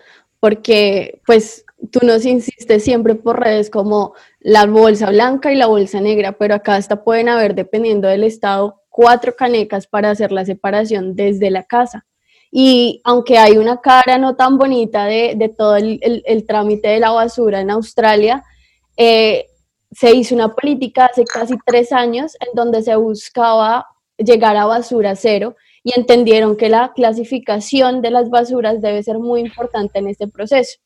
porque 0.42 1.20
pues 1.24 1.64
tú 1.92 2.00
nos 2.02 2.26
insistes 2.26 2.82
siempre 2.82 3.14
por 3.14 3.38
redes 3.38 3.70
como 3.70 4.14
la 4.40 4.66
bolsa 4.66 5.08
blanca 5.08 5.52
y 5.52 5.56
la 5.56 5.68
bolsa 5.68 6.00
negra, 6.00 6.32
pero 6.32 6.56
acá 6.56 6.74
hasta 6.74 7.04
pueden 7.04 7.28
haber, 7.28 7.54
dependiendo 7.54 8.08
del 8.08 8.24
estado, 8.24 8.82
cuatro 8.88 9.36
canecas 9.36 9.86
para 9.86 10.10
hacer 10.10 10.32
la 10.32 10.44
separación 10.44 11.14
desde 11.14 11.52
la 11.52 11.62
casa. 11.62 12.06
Y 12.50 13.00
aunque 13.04 13.38
hay 13.38 13.56
una 13.56 13.80
cara 13.80 14.18
no 14.18 14.34
tan 14.34 14.58
bonita 14.58 15.04
de, 15.04 15.54
todo 15.56 15.76
el, 15.76 16.44
trámite 16.44 16.88
de 16.88 16.98
la 16.98 17.12
basura 17.12 17.60
en 17.60 17.70
Australia, 17.70 18.42
eh, 18.96 19.46
se 19.92 20.12
hizo 20.12 20.34
una 20.34 20.52
política 20.52 21.06
hace 21.06 21.22
casi 21.22 21.54
tres 21.64 21.92
años 21.92 22.36
en 22.40 22.48
donde 22.54 22.82
se 22.82 22.96
buscaba 22.96 23.86
llegar 24.18 24.56
a 24.56 24.66
basura 24.66 25.14
cero 25.14 25.54
y 25.84 25.98
entendieron 25.98 26.56
que 26.56 26.68
la 26.68 26.92
clasificación 26.94 28.02
de 28.02 28.10
las 28.10 28.30
basuras 28.30 28.80
debe 28.80 29.02
ser 29.02 29.18
muy 29.18 29.40
importante 29.40 29.98
en 29.98 30.08
este 30.08 30.28
proceso. 30.28 30.78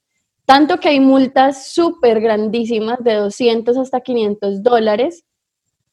Tanto 0.47 0.79
que 0.79 0.89
hay 0.89 1.01
multas 1.01 1.73
súper 1.73 2.21
grandísimas 2.21 3.03
de 3.03 3.15
200 3.15 3.77
hasta 3.77 4.01
500 4.01 4.63
dólares 4.63 5.25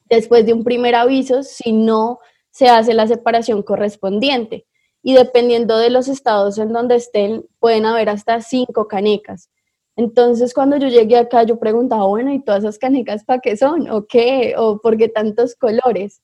después 0.09 0.45
de 0.45 0.53
un 0.53 0.63
primer 0.63 0.95
aviso 0.95 1.43
si 1.43 1.73
no 1.73 2.19
se 2.51 2.69
hace 2.69 2.93
la 2.93 3.07
separación 3.07 3.63
correspondiente. 3.63 4.67
Y 5.01 5.13
dependiendo 5.15 5.77
de 5.77 5.89
los 5.89 6.07
estados 6.07 6.57
en 6.59 6.71
donde 6.71 6.95
estén, 6.95 7.45
pueden 7.59 7.85
haber 7.85 8.09
hasta 8.09 8.39
cinco 8.41 8.87
canecas. 8.87 9.49
Entonces, 9.95 10.53
cuando 10.53 10.77
yo 10.77 10.87
llegué 10.87 11.17
acá, 11.17 11.43
yo 11.43 11.59
preguntaba, 11.59 12.07
bueno, 12.07 12.31
¿y 12.33 12.43
todas 12.43 12.63
esas 12.63 12.79
canecas 12.79 13.25
para 13.25 13.41
qué 13.41 13.57
son? 13.57 13.89
¿O 13.89 14.05
qué? 14.05 14.55
¿O 14.57 14.79
por 14.79 14.97
qué 14.97 15.09
tantos 15.09 15.55
colores? 15.55 16.21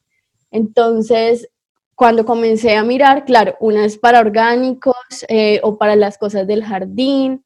Entonces, 0.51 1.49
cuando 1.99 2.23
comencé 2.23 2.77
a 2.77 2.83
mirar, 2.85 3.25
claro, 3.25 3.57
unas 3.59 3.97
para 3.97 4.21
orgánicos 4.21 4.95
eh, 5.27 5.59
o 5.63 5.77
para 5.77 5.97
las 5.97 6.17
cosas 6.17 6.47
del 6.47 6.63
jardín, 6.63 7.43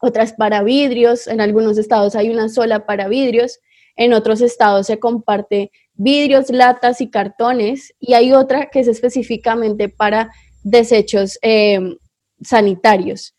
otras 0.00 0.32
para 0.32 0.62
vidrios, 0.62 1.26
en 1.26 1.42
algunos 1.42 1.76
estados 1.76 2.16
hay 2.16 2.30
una 2.30 2.48
sola 2.48 2.86
para 2.86 3.08
vidrios, 3.08 3.60
en 3.94 4.14
otros 4.14 4.40
estados 4.40 4.86
se 4.86 4.98
comparte 4.98 5.70
vidrios, 5.92 6.48
latas 6.48 7.02
y 7.02 7.10
cartones, 7.10 7.92
y 8.00 8.14
hay 8.14 8.32
otra 8.32 8.70
que 8.70 8.80
es 8.80 8.88
específicamente 8.88 9.90
para 9.90 10.30
desechos 10.62 11.38
eh, 11.42 11.98
sanitarios 12.40 13.34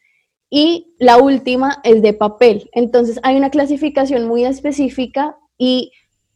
y 0.52 0.94
la 1.00 1.18
última 1.18 1.82
es 1.84 2.04
de 2.04 2.14
papel. 2.14 2.70
Entonces 2.74 3.20
hay 3.24 3.36
una 3.36 3.50
clasificación 3.50 4.28
muy 4.28 4.46
específica 4.46 5.40
y 5.58 5.92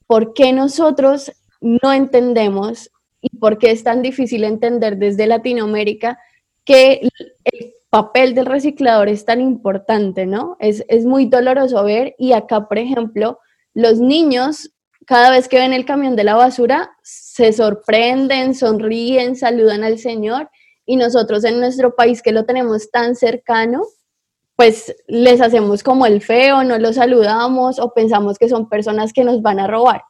por 0.07 0.33
qué 0.33 0.51
nosotros 0.51 1.31
no 1.61 1.93
entendemos 1.93 2.89
y 3.21 3.38
por 3.38 3.57
qué 3.57 3.71
es 3.71 3.83
tan 3.83 4.01
difícil 4.01 4.43
entender 4.43 4.97
desde 4.97 5.27
Latinoamérica 5.27 6.19
que 6.63 7.01
el 7.43 7.73
papel 7.89 8.35
del 8.35 8.45
reciclador 8.45 9.09
es 9.09 9.25
tan 9.25 9.41
importante, 9.41 10.25
¿no? 10.25 10.57
Es, 10.59 10.85
es 10.88 11.05
muy 11.05 11.25
doloroso 11.25 11.83
ver 11.83 12.15
y 12.17 12.33
acá, 12.33 12.67
por 12.67 12.77
ejemplo, 12.77 13.39
los 13.73 13.99
niños 13.99 14.71
cada 15.09 15.31
vez 15.31 15.47
que 15.47 15.57
ven 15.57 15.73
el 15.73 15.85
camión 15.85 16.15
de 16.15 16.23
la 16.23 16.35
basura, 16.35 16.91
se 17.01 17.51
sorprenden, 17.51 18.53
sonríen, 18.53 19.35
saludan 19.35 19.83
al 19.83 19.97
Señor 19.97 20.51
y 20.85 20.97
nosotros 20.97 21.43
en 21.45 21.59
nuestro 21.59 21.95
país 21.95 22.21
que 22.21 22.31
lo 22.31 22.45
tenemos 22.45 22.91
tan 22.91 23.15
cercano, 23.15 23.88
pues 24.55 24.95
les 25.07 25.41
hacemos 25.41 25.81
como 25.81 26.05
el 26.05 26.21
feo, 26.21 26.63
no 26.63 26.77
los 26.77 26.97
saludamos 26.97 27.79
o 27.79 27.91
pensamos 27.91 28.38
que 28.38 28.49
son 28.49 28.69
personas 28.69 29.11
que 29.11 29.23
nos 29.23 29.41
van 29.41 29.59
a 29.59 29.65
robar. 29.65 30.03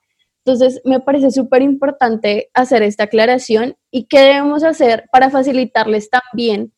Entonces, 0.52 0.82
me 0.84 1.00
parece 1.00 1.30
súper 1.30 1.62
importante 1.62 2.50
hacer 2.56 2.82
esta 2.82 3.04
aclaración 3.04 3.76
y 3.92 4.06
qué 4.06 4.20
debemos 4.20 4.64
hacer 4.64 5.06
para 5.12 5.30
facilitarles 5.30 6.10
también 6.10 6.74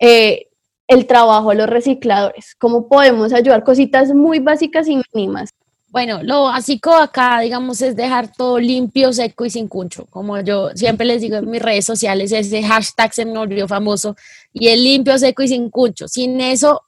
eh, 0.00 0.48
el 0.88 1.06
trabajo 1.06 1.50
a 1.50 1.54
los 1.54 1.68
recicladores. 1.68 2.56
¿Cómo 2.58 2.88
podemos 2.88 3.32
ayudar? 3.32 3.62
Cositas 3.62 4.12
muy 4.12 4.40
básicas 4.40 4.88
y 4.88 5.00
mínimas. 5.14 5.50
Bueno, 5.88 6.20
lo 6.22 6.44
básico 6.44 6.92
acá, 6.92 7.38
digamos, 7.40 7.80
es 7.80 7.94
dejar 7.94 8.32
todo 8.32 8.58
limpio, 8.58 9.12
seco 9.12 9.44
y 9.44 9.50
sin 9.50 9.68
cuncho. 9.68 10.06
Como 10.06 10.40
yo 10.40 10.70
siempre 10.74 11.06
les 11.06 11.20
digo 11.20 11.36
en 11.36 11.48
mis 11.48 11.62
redes 11.62 11.84
sociales, 11.84 12.32
ese 12.32 12.62
hashtag 12.62 13.14
se 13.14 13.24
me 13.24 13.38
volvió 13.38 13.68
famoso. 13.68 14.16
Y 14.52 14.68
el 14.68 14.82
limpio, 14.82 15.16
seco 15.16 15.42
y 15.44 15.48
sin 15.48 15.70
cuncho. 15.70 16.08
Sin 16.08 16.40
eso, 16.40 16.82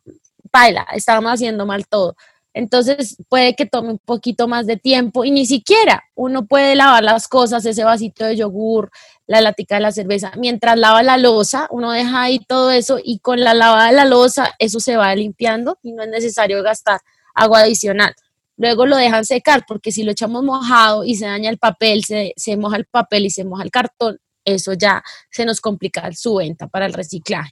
baila, 0.51 0.87
estamos 0.95 1.31
haciendo 1.31 1.65
mal 1.65 1.87
todo. 1.87 2.17
Entonces 2.55 3.17
puede 3.29 3.55
que 3.57 3.67
tome 3.67 3.91
un 3.91 3.99
poquito 3.99 4.47
más 4.47 4.67
de 4.67 4.77
tiempo 4.77 5.25
y 5.25 5.33
ni 5.33 5.45
siquiera 5.45 6.05
uno 6.15 6.47
puede 6.47 6.77
lavar 6.77 7.03
las 7.03 7.27
cosas, 7.27 7.67
ese 7.67 7.83
vasito 7.83 8.25
de 8.25 8.37
yogur, 8.37 8.91
la 9.27 9.41
latica 9.41 9.75
de 9.75 9.81
la 9.81 9.91
cerveza. 9.91 10.33
Mientras 10.37 10.79
lava 10.79 11.03
la 11.03 11.19
losa, 11.19 11.67
uno 11.71 11.91
deja 11.91 12.23
ahí 12.23 12.39
todo 12.39 12.71
eso 12.71 13.01
y 13.03 13.19
con 13.19 13.41
la 13.41 13.55
lavada 13.55 13.89
de 13.89 13.97
la 13.97 14.05
losa 14.05 14.55
eso 14.61 14.79
se 14.79 14.97
va 14.97 15.15
limpiando 15.17 15.79
y 15.83 15.93
no 15.93 16.05
es 16.05 16.09
necesario 16.09 16.63
gastar 16.63 17.01
agua 17.35 17.61
adicional. 17.61 18.15
Luego 18.57 18.87
lo 18.87 18.97
dejan 18.97 19.25
secar 19.25 19.65
porque 19.67 19.91
si 19.91 20.05
lo 20.05 20.13
echamos 20.13 20.45
mojado 20.45 21.05
y 21.05 21.17
se 21.17 21.27
daña 21.27 21.51
el 21.51 21.59
papel, 21.59 22.05
se, 22.05 22.35
se 22.37 22.57
moja 22.57 22.77
el 22.77 22.87
papel 22.87 23.27
y 23.27 23.31
se 23.31 23.45
moja 23.45 23.65
el 23.65 23.73
cartón, 23.73 24.21
eso 24.45 24.75
ya 24.75 25.03
se 25.29 25.45
nos 25.45 25.61
complica 25.61 26.09
su 26.13 26.37
venta 26.37 26.69
para 26.69 26.87
el 26.87 26.93
reciclaje. 26.93 27.51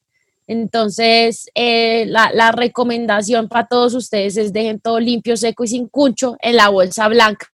Entonces, 0.52 1.48
eh, 1.54 2.04
la, 2.06 2.52
recomendación 2.52 3.48
para 3.48 3.66
todos 3.66 3.94
ustedes 3.94 4.36
es 4.36 4.52
dejen 4.52 4.80
todo 4.80 5.00
limpio, 5.00 5.36
seco 5.36 5.64
y 5.64 5.68
sin 5.68 5.88
cuncho 5.88 6.36
en 6.40 6.56
la 6.56 6.68
bolsa 6.68 7.08
blanca 7.08 7.46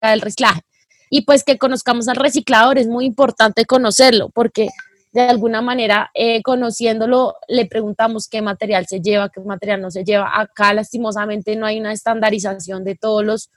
del 0.00 0.22
reciclaje. 0.22 0.62
Y 1.10 1.22
pues 1.22 1.44
que 1.44 1.58
conozcamos 1.58 2.08
al 2.08 2.16
reciclador, 2.16 2.78
es 2.78 2.86
muy 2.86 3.04
importante 3.04 3.66
conocerlo, 3.66 4.30
porque 4.30 4.70
de 5.12 5.20
alguna 5.20 5.60
manera, 5.60 6.10
eh, 6.14 6.42
conociéndolo, 6.42 7.34
le 7.46 7.66
preguntamos 7.66 8.26
qué 8.26 8.40
material 8.40 8.86
se 8.86 9.00
lleva, 9.00 9.28
qué 9.28 9.40
material 9.40 9.82
no 9.82 9.90
se 9.90 10.02
lleva. 10.02 10.40
Acá, 10.40 10.72
lastimosamente, 10.72 11.56
no 11.56 11.66
hay 11.66 11.78
una 11.78 11.92
estandarización 11.92 12.84
de 12.84 12.96
todos 12.96 13.22
los, 13.22 13.50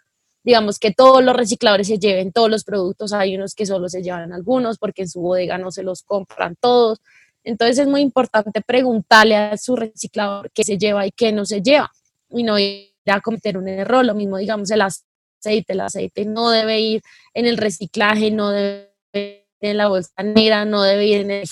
digamos, 0.44 0.77
que 0.77 0.94
todos 0.94 1.24
los 1.24 1.36
recicladores 1.36 1.88
se 1.88 2.00
lleven 2.00 2.34
todos 2.34 2.50
los 2.50 2.65
productos. 2.65 3.13
Hay 3.13 3.36
unos 3.36 3.56
que 3.56 3.65
solo 3.65 3.88
se 3.88 4.03
llevan 4.03 4.34
algunos 4.34 4.77
porque 4.77 5.03
en 5.03 5.10
su 5.10 5.22
bodega 5.22 5.58
no 5.58 5.72
se 5.72 5.84
los 5.84 6.03
compran 6.03 6.58
todos. 6.60 7.00
Entonces 7.43 7.79
es 7.79 7.88
muy 7.88 8.01
importante 8.01 8.62
preguntarle 8.62 9.36
a 9.36 9.58
su 9.58 9.75
reciclador 9.75 10.51
qué 10.51 10.63
se 10.63 10.77
lleva 10.77 11.05
y 11.05 11.12
qué 11.12 11.31
no 11.31 11.46
se 11.46 11.62
lleva 11.62 11.91
y 12.29 12.43
no 12.43 12.60
ir 12.60 12.91
a 13.05 13.22
cometer 13.22 13.58
un 13.58 13.67
error. 13.67 14.05
Lo 14.05 14.15
mismo, 14.15 14.38
digamos, 14.38 14.69
el 14.72 14.81
aceite. 14.81 15.74
El 15.74 15.81
aceite 15.81 16.25
no 16.25 16.50
debe 16.50 16.79
ir 16.79 17.01
en 17.34 17.46
el 17.46 17.58
reciclaje, 17.58 18.29
no 18.31 18.50
debe 18.50 18.91
ir 19.13 19.46
en 19.62 19.77
la 19.77 19.88
bolsa 19.88 20.22
negra, 20.24 20.65
no 20.65 20.84
debe 20.84 21.08
ir 21.08 21.22
en 21.22 21.31
el... 21.31 21.50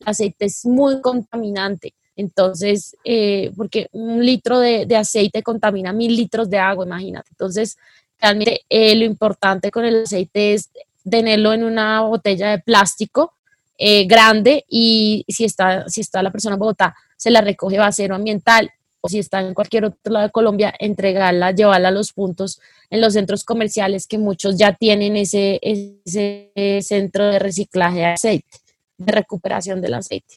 El 0.00 0.08
aceite 0.08 0.46
es 0.46 0.66
muy 0.66 1.00
contaminante. 1.00 1.94
Entonces, 2.16 2.96
eh, 3.04 3.52
porque 3.56 3.88
un 3.92 4.24
litro 4.24 4.58
de, 4.58 4.86
aceite 4.96 5.42
contamina 5.42 5.92
mil 5.92 6.14
litros 6.14 6.50
de 6.50 6.58
agua, 6.58 6.84
imagínate. 6.84 7.30
Entonces, 7.30 7.76
realmente 8.20 8.62
eh, 8.68 8.94
lo 8.96 9.04
importante 9.04 9.70
con 9.70 9.84
el 9.84 10.02
aceite 10.02 10.54
es 10.54 10.70
tenerlo 11.08 11.52
en 11.52 11.64
una 11.64 12.02
botella 12.02 12.50
de 12.50 12.58
plástico 12.58 13.34
eh, 13.84 14.04
grande 14.04 14.64
y 14.68 15.24
si 15.26 15.44
está, 15.44 15.88
si 15.88 16.02
está 16.02 16.22
la 16.22 16.30
persona 16.30 16.54
en 16.54 16.60
Bogotá, 16.60 16.94
se 17.16 17.32
la 17.32 17.40
recoge 17.40 17.80
a 17.80 17.90
cero 17.90 18.14
ambiental 18.14 18.70
o 19.00 19.08
si 19.08 19.18
está 19.18 19.40
en 19.40 19.54
cualquier 19.54 19.86
otro 19.86 20.12
lado 20.12 20.26
de 20.26 20.30
Colombia, 20.30 20.72
entregarla, 20.78 21.50
llevarla 21.50 21.88
a 21.88 21.90
los 21.90 22.12
puntos 22.12 22.60
en 22.90 23.00
los 23.00 23.14
centros 23.14 23.42
comerciales 23.42 24.06
que 24.06 24.18
muchos 24.18 24.56
ya 24.56 24.72
tienen 24.72 25.16
ese, 25.16 25.58
ese 25.62 26.52
centro 26.82 27.26
de 27.26 27.40
reciclaje 27.40 27.98
de 27.98 28.04
aceite, 28.04 28.58
de 28.98 29.12
recuperación 29.12 29.80
del 29.80 29.94
aceite. 29.94 30.36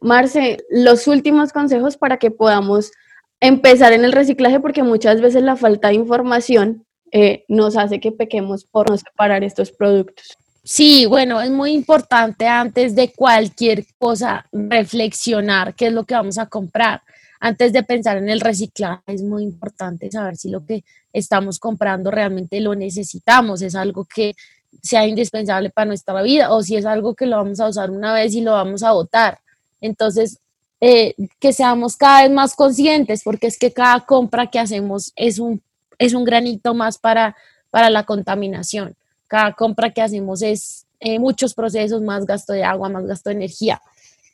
Marce, 0.00 0.58
los 0.68 1.06
últimos 1.06 1.52
consejos 1.52 1.96
para 1.96 2.16
que 2.16 2.32
podamos 2.32 2.90
empezar 3.38 3.92
en 3.92 4.04
el 4.04 4.10
reciclaje, 4.10 4.58
porque 4.58 4.82
muchas 4.82 5.20
veces 5.20 5.44
la 5.44 5.54
falta 5.54 5.88
de 5.88 5.94
información 5.94 6.83
eh, 7.16 7.44
nos 7.46 7.76
hace 7.76 8.00
que 8.00 8.10
pequemos 8.10 8.64
por 8.64 8.90
no 8.90 8.98
separar 8.98 9.44
estos 9.44 9.70
productos. 9.70 10.36
Sí, 10.64 11.06
bueno, 11.06 11.40
es 11.40 11.50
muy 11.50 11.70
importante 11.70 12.48
antes 12.48 12.96
de 12.96 13.12
cualquier 13.12 13.86
cosa 13.98 14.44
reflexionar 14.50 15.76
qué 15.76 15.86
es 15.86 15.92
lo 15.92 16.02
que 16.02 16.14
vamos 16.14 16.38
a 16.38 16.46
comprar. 16.46 17.02
Antes 17.38 17.72
de 17.72 17.84
pensar 17.84 18.16
en 18.16 18.28
el 18.28 18.40
reciclaje, 18.40 19.02
es 19.06 19.22
muy 19.22 19.44
importante 19.44 20.10
saber 20.10 20.34
si 20.36 20.50
lo 20.50 20.66
que 20.66 20.82
estamos 21.12 21.60
comprando 21.60 22.10
realmente 22.10 22.60
lo 22.60 22.74
necesitamos, 22.74 23.62
es 23.62 23.76
algo 23.76 24.06
que 24.12 24.34
sea 24.82 25.06
indispensable 25.06 25.70
para 25.70 25.86
nuestra 25.86 26.20
vida 26.20 26.52
o 26.52 26.64
si 26.64 26.74
es 26.74 26.84
algo 26.84 27.14
que 27.14 27.26
lo 27.26 27.36
vamos 27.36 27.60
a 27.60 27.68
usar 27.68 27.92
una 27.92 28.12
vez 28.12 28.34
y 28.34 28.40
lo 28.40 28.52
vamos 28.52 28.82
a 28.82 28.90
botar. 28.90 29.38
Entonces, 29.80 30.40
eh, 30.80 31.14
que 31.38 31.52
seamos 31.52 31.96
cada 31.96 32.22
vez 32.22 32.32
más 32.32 32.56
conscientes, 32.56 33.22
porque 33.22 33.46
es 33.46 33.56
que 33.56 33.72
cada 33.72 34.00
compra 34.00 34.48
que 34.48 34.58
hacemos 34.58 35.12
es 35.14 35.38
un 35.38 35.62
es 35.98 36.14
un 36.14 36.24
granito 36.24 36.74
más 36.74 36.98
para, 36.98 37.36
para 37.70 37.90
la 37.90 38.04
contaminación. 38.04 38.94
Cada 39.28 39.52
compra 39.52 39.90
que 39.90 40.02
hacemos 40.02 40.42
es 40.42 40.86
eh, 41.00 41.18
muchos 41.18 41.54
procesos, 41.54 42.02
más 42.02 42.26
gasto 42.26 42.52
de 42.52 42.64
agua, 42.64 42.88
más 42.88 43.06
gasto 43.06 43.30
de 43.30 43.36
energía, 43.36 43.80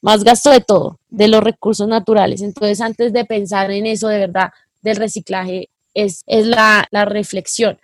más 0.03 0.25
gasto 0.25 0.51
de 0.51 0.61
todo, 0.61 0.99
de 1.09 1.29
los 1.29 1.43
recursos 1.43 1.89
naturales. 1.89 2.43
Entonces, 2.43 2.81
antes 2.81 3.13
de 3.13 3.25
pensar 3.25 3.71
en 3.71 3.87
eso 3.87 4.09
de 4.09 4.19
verdad 4.19 4.51
del 4.83 4.97
reciclaje, 4.97 5.69
es, 5.95 6.23
es 6.27 6.47
la, 6.47 6.87
la 6.91 7.05
reflexión. 7.05 7.79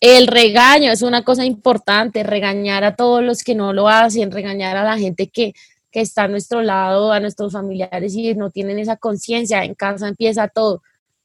El 0.00 0.26
regaño 0.26 0.90
es 0.90 1.02
una 1.02 1.22
cosa 1.22 1.44
importante, 1.44 2.22
regañar 2.22 2.82
a 2.84 2.96
todos 2.96 3.22
los 3.22 3.44
que 3.44 3.54
no 3.54 3.72
lo 3.72 3.88
hacen, 3.88 4.32
regañar 4.32 4.76
a 4.76 4.84
la 4.84 4.98
gente 4.98 5.28
que, 5.28 5.54
que 5.92 6.00
está 6.00 6.24
a 6.24 6.28
nuestro 6.28 6.62
lado, 6.62 7.12
a 7.12 7.20
nuestros 7.20 7.52
familiares 7.52 8.14
y 8.14 8.34
no 8.34 8.50
tienen 8.50 8.78
esa 8.78 8.96
conciencia. 8.96 9.62
En 9.62 9.74
casa 9.74 10.08
empieza 10.08 10.48
todo. 10.48 10.82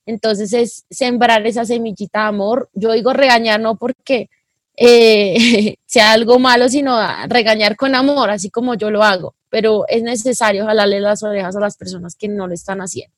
Entonces 0.08 0.54
es 0.54 0.86
sembrar 0.90 1.46
esa 1.46 1.66
semillita 1.66 2.22
de 2.22 2.28
amor. 2.30 2.70
Yo 2.74 2.94
digo 2.94 3.12
regañar 3.12 3.60
no 3.60 3.76
porque 3.76 4.30
eh, 4.78 5.76
sea 5.86 6.14
algo 6.14 6.40
malo, 6.40 6.70
sino 6.70 6.98
regañar 7.28 7.76
con 7.76 7.94
amor, 7.94 8.30
así 8.30 8.50
como 8.50 8.74
yo 8.76 8.90
lo 8.90 9.04
hago. 9.04 9.36
Pero 9.50 9.86
es 9.90 10.02
necesario 10.02 10.66
jalarle 10.66 11.02
las 11.02 11.24
orejas 11.24 11.56
a 11.58 11.60
las 11.60 11.76
personas 11.76 12.16
que 12.16 12.30
no 12.30 12.48
lo 12.48 12.54
están 12.54 12.80
haciendo. 12.80 13.14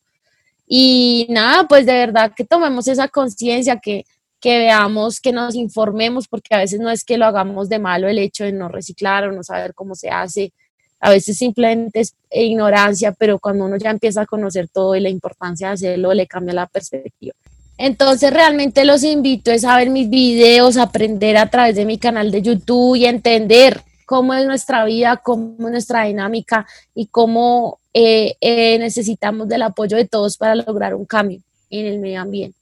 Y 0.68 1.28
nada, 1.30 1.68
pues 1.68 1.86
de 1.86 1.94
verdad 1.94 2.34
que 2.36 2.44
tomemos 2.44 2.88
esa 2.88 3.08
conciencia, 3.08 3.78
que, 3.78 4.06
que 4.40 4.58
veamos, 4.58 5.20
que 5.20 5.32
nos 5.32 5.54
informemos, 5.54 6.28
porque 6.28 6.56
a 6.56 6.60
veces 6.60 6.80
no 6.80 6.90
es 6.90 7.04
que 7.04 7.18
lo 7.20 7.26
hagamos 7.26 7.70
de 7.70 7.78
malo 7.78 8.08
el 8.08 8.18
hecho 8.18 8.46
de 8.46 8.52
no 8.52 8.68
reciclar 8.68 9.26
o 9.26 9.32
no 9.32 9.44
saber 9.44 9.76
cómo 9.76 9.94
se 9.94 10.10
hace, 10.10 10.54
a 11.00 11.12
veces 11.12 11.38
simplemente 11.38 12.02
es 12.02 12.16
ignorancia, 12.32 13.12
pero 13.14 13.40
cuando 13.40 13.66
uno 13.66 13.78
ya 13.78 13.90
empieza 13.90 14.22
a 14.22 14.26
conocer 14.26 14.68
todo 14.68 14.96
y 14.96 15.00
la 15.00 15.10
importancia 15.10 15.68
de 15.68 15.74
hacerlo, 15.74 16.14
le 16.14 16.28
cambia 16.28 16.54
la 16.54 16.68
perspectiva. 16.68 17.34
Entonces 17.78 18.32
realmente 18.34 18.84
los 18.84 19.04
invito 19.04 19.52
a 19.52 19.78
ver 19.78 19.90
mis 19.90 20.10
videos, 20.10 20.76
aprender 20.76 21.38
a 21.38 21.50
través 21.50 21.78
de 21.78 21.86
mi 21.86 21.98
canal 21.98 22.30
de 22.30 22.42
YouTube 22.42 22.96
y 22.96 23.06
entender 23.06 23.82
cómo 24.06 24.34
es 24.34 24.46
nuestra 24.46 24.84
vida, 24.84 25.18
cómo 25.18 25.56
es 25.68 25.72
nuestra 25.72 26.04
dinámica 26.04 26.68
y 26.94 27.06
cómo 27.06 27.80
eh, 27.94 28.36
eh, 28.42 28.78
necesitamos 28.80 29.48
del 29.48 29.62
apoyo 29.62 29.96
de 29.96 30.06
todos 30.06 30.36
para 30.38 30.56
lograr 30.56 30.94
un 30.94 31.06
cambio 31.06 31.40
en 31.70 31.86
el 31.86 32.00
medio 32.00 32.22
ambiente. 32.22 32.58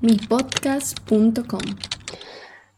mipodcast.com 0.00 1.91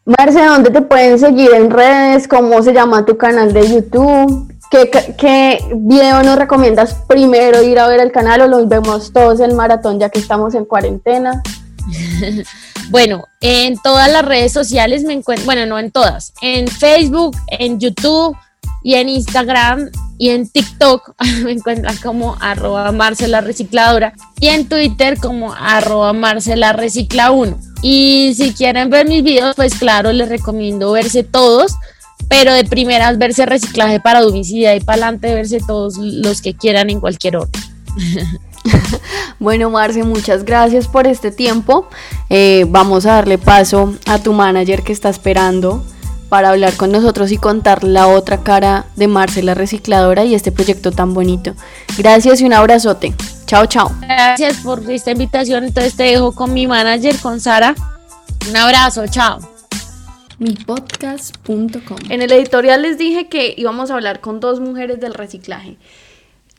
Marce, 0.05 0.45
¿dónde 0.45 0.69
te 0.69 0.81
pueden 0.83 1.17
seguir 1.17 1.51
en 1.55 1.71
redes? 1.71 2.27
¿Cómo 2.27 2.61
se 2.61 2.73
llama 2.73 3.05
tu 3.05 3.17
canal 3.17 3.51
de 3.51 3.67
YouTube? 3.67 4.53
¿Qué, 4.69 4.91
¿Qué, 5.17 5.57
video 5.73 6.21
nos 6.21 6.37
recomiendas 6.37 6.93
primero 7.07 7.63
ir 7.63 7.79
a 7.79 7.87
ver 7.87 7.99
el 7.99 8.11
canal 8.11 8.41
o 8.41 8.47
los 8.47 8.69
vemos 8.69 9.11
todos 9.11 9.39
el 9.39 9.55
maratón 9.55 9.99
ya 9.99 10.09
que 10.09 10.19
estamos 10.19 10.53
en 10.53 10.65
cuarentena? 10.65 11.41
bueno, 12.91 13.23
en 13.41 13.79
todas 13.81 14.11
las 14.11 14.23
redes 14.23 14.53
sociales 14.53 15.03
me 15.03 15.13
encuentro, 15.13 15.45
bueno, 15.45 15.65
no 15.65 15.79
en 15.79 15.89
todas, 15.89 16.33
en 16.39 16.67
Facebook, 16.67 17.35
en 17.47 17.79
YouTube 17.79 18.37
y 18.85 18.93
en 18.93 19.09
Instagram 19.09 19.89
y 20.19 20.29
en 20.29 20.47
TikTok 20.47 21.15
me 21.43 21.53
encuentran 21.53 21.97
como 21.97 22.37
arroba 22.39 22.91
Marcela 22.91 23.41
Recicladora 23.41 24.13
y 24.39 24.49
en 24.49 24.69
Twitter 24.69 25.17
como 25.17 25.55
arroba 25.55 26.13
Marcela 26.13 26.71
Recicla 26.71 27.31
1. 27.31 27.57
Y 27.81 28.33
si 28.37 28.53
quieren 28.53 28.91
ver 28.91 29.07
mis 29.07 29.23
videos, 29.23 29.55
pues 29.55 29.73
claro, 29.73 30.13
les 30.13 30.29
recomiendo 30.29 30.91
verse 30.91 31.23
todos, 31.23 31.73
pero 32.29 32.53
de 32.53 32.63
primeras 32.63 33.17
verse 33.17 33.47
reciclaje 33.47 33.99
para 33.99 34.21
domicilio 34.21 34.73
y 34.75 34.79
para 34.79 35.07
adelante 35.07 35.33
verse 35.33 35.59
todos 35.65 35.97
los 35.97 36.43
que 36.43 36.53
quieran 36.53 36.91
en 36.91 36.99
cualquier 36.99 37.37
orden. 37.37 37.61
bueno, 39.39 39.71
Marce, 39.71 40.03
muchas 40.03 40.45
gracias 40.45 40.87
por 40.87 41.07
este 41.07 41.31
tiempo. 41.31 41.87
Eh, 42.29 42.67
vamos 42.69 43.07
a 43.07 43.13
darle 43.13 43.39
paso 43.39 43.95
a 44.05 44.19
tu 44.19 44.31
manager 44.31 44.83
que 44.83 44.93
está 44.93 45.09
esperando 45.09 45.83
para 46.35 46.49
hablar 46.49 46.75
con 46.75 46.91
nosotros 46.91 47.31
y 47.31 47.37
contar 47.37 47.85
la 47.85 48.09
otra 48.09 48.43
cara 48.43 48.87
de 48.97 49.07
Marce 49.07 49.41
la 49.41 49.53
recicladora 49.53 50.25
y 50.25 50.35
este 50.35 50.51
proyecto 50.51 50.91
tan 50.91 51.13
bonito. 51.13 51.55
Gracias 51.97 52.41
y 52.41 52.43
un 52.43 52.51
abrazote. 52.51 53.13
Chao, 53.45 53.67
chao. 53.67 53.89
Gracias 54.01 54.57
por 54.57 54.83
esta 54.91 55.11
invitación. 55.11 55.63
Entonces 55.63 55.95
te 55.95 56.03
dejo 56.03 56.35
con 56.35 56.53
mi 56.53 56.67
manager, 56.67 57.15
con 57.21 57.39
Sara. 57.39 57.73
Un 58.49 58.57
abrazo, 58.57 59.07
chao. 59.07 59.39
Mipodcast.com. 60.39 61.99
En 62.09 62.21
el 62.21 62.33
editorial 62.33 62.81
les 62.81 62.97
dije 62.97 63.29
que 63.29 63.53
íbamos 63.55 63.89
a 63.89 63.93
hablar 63.93 64.19
con 64.19 64.41
dos 64.41 64.59
mujeres 64.59 64.99
del 64.99 65.13
reciclaje. 65.13 65.77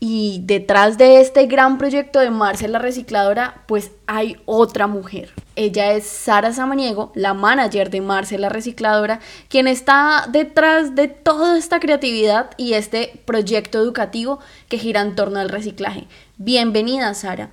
Y 0.00 0.40
detrás 0.44 0.96
de 0.96 1.20
este 1.20 1.44
gran 1.44 1.76
proyecto 1.76 2.20
de 2.20 2.30
Marce 2.30 2.66
la 2.66 2.78
recicladora, 2.78 3.62
pues 3.68 3.90
hay 4.06 4.38
otra 4.46 4.86
mujer. 4.86 5.34
Ella 5.56 5.92
es 5.92 6.04
Sara 6.04 6.52
Samaniego, 6.52 7.12
la 7.14 7.32
manager 7.32 7.88
de 7.88 8.02
Marce 8.02 8.36
la 8.38 8.50
recicladora, 8.50 9.20
quien 9.48 9.66
está 9.66 10.28
detrás 10.30 10.94
de 10.94 11.08
toda 11.08 11.56
esta 11.56 11.80
creatividad 11.80 12.50
y 12.58 12.74
este 12.74 13.18
proyecto 13.24 13.78
educativo 13.78 14.38
que 14.68 14.76
gira 14.76 15.00
en 15.00 15.14
torno 15.14 15.40
al 15.40 15.48
reciclaje. 15.48 16.08
Bienvenida, 16.36 17.14
Sara. 17.14 17.48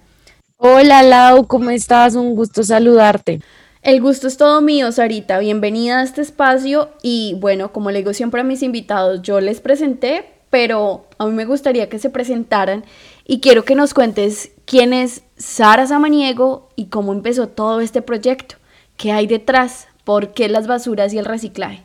Hola, 0.58 1.02
Lau, 1.02 1.48
¿cómo 1.48 1.70
estás? 1.70 2.16
Un 2.16 2.36
gusto 2.36 2.62
saludarte. 2.64 3.40
El 3.82 4.02
gusto 4.02 4.28
es 4.28 4.36
todo 4.36 4.60
mío, 4.60 4.92
Sarita. 4.92 5.40
Bienvenida 5.40 6.02
a 6.02 6.04
este 6.04 6.22
espacio 6.22 6.90
y 7.02 7.38
bueno, 7.40 7.72
como 7.72 7.90
le 7.90 8.00
digo 8.00 8.14
siempre 8.14 8.42
a 8.42 8.44
mis 8.44 8.64
invitados, 8.64 9.22
yo 9.22 9.40
les 9.40 9.62
presenté, 9.62 10.26
pero 10.50 11.08
a 11.18 11.26
mí 11.26 11.32
me 11.32 11.46
gustaría 11.46 11.88
que 11.88 12.00
se 12.00 12.10
presentaran 12.10 12.84
y 13.26 13.40
quiero 13.40 13.64
que 13.64 13.76
nos 13.76 13.94
cuentes 13.94 14.52
quién 14.66 14.94
es 14.94 15.24
Sara 15.38 15.88
Samaniego 15.88 16.70
y 16.76 16.86
cómo 16.86 17.14
empezó 17.14 17.48
todo 17.48 17.82
este 17.82 18.02
proyecto, 18.02 18.56
qué 18.98 19.12
hay 19.12 19.28
detrás, 19.28 19.88
por 20.04 20.34
qué 20.34 20.50
las 20.50 20.68
basuras 20.68 21.14
y 21.14 21.18
el 21.18 21.26
reciclaje. 21.26 21.84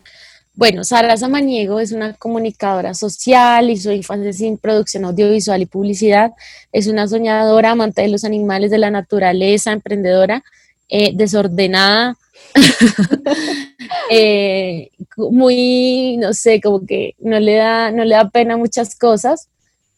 Bueno, 0.55 0.83
Sara 0.83 1.17
Samaniego 1.17 1.79
es 1.79 1.93
una 1.93 2.15
comunicadora 2.15 2.93
social, 2.93 3.71
hizo 3.71 3.93
infancia 3.93 4.33
sin 4.33 4.59
producción 4.59 5.05
audiovisual 5.05 5.63
y 5.63 5.67
publicidad, 5.67 6.33
es 6.73 6.89
una 6.89 7.07
soñadora, 7.07 7.71
amante 7.71 8.03
de 8.03 8.09
los 8.09 8.25
animales, 8.25 8.73
de 8.73 8.79
la 8.79 8.91
naturaleza, 8.91 9.71
emprendedora, 9.71 10.43
eh, 10.89 11.13
desordenada, 11.15 12.17
eh, 14.11 14.91
muy, 15.17 16.17
no 16.17 16.33
sé, 16.33 16.61
como 16.61 16.85
que 16.85 17.15
no 17.21 17.39
le, 17.39 17.55
da, 17.55 17.93
no 17.93 18.05
le 18.05 18.17
da 18.17 18.29
pena 18.29 18.57
muchas 18.57 18.97
cosas, 18.97 19.49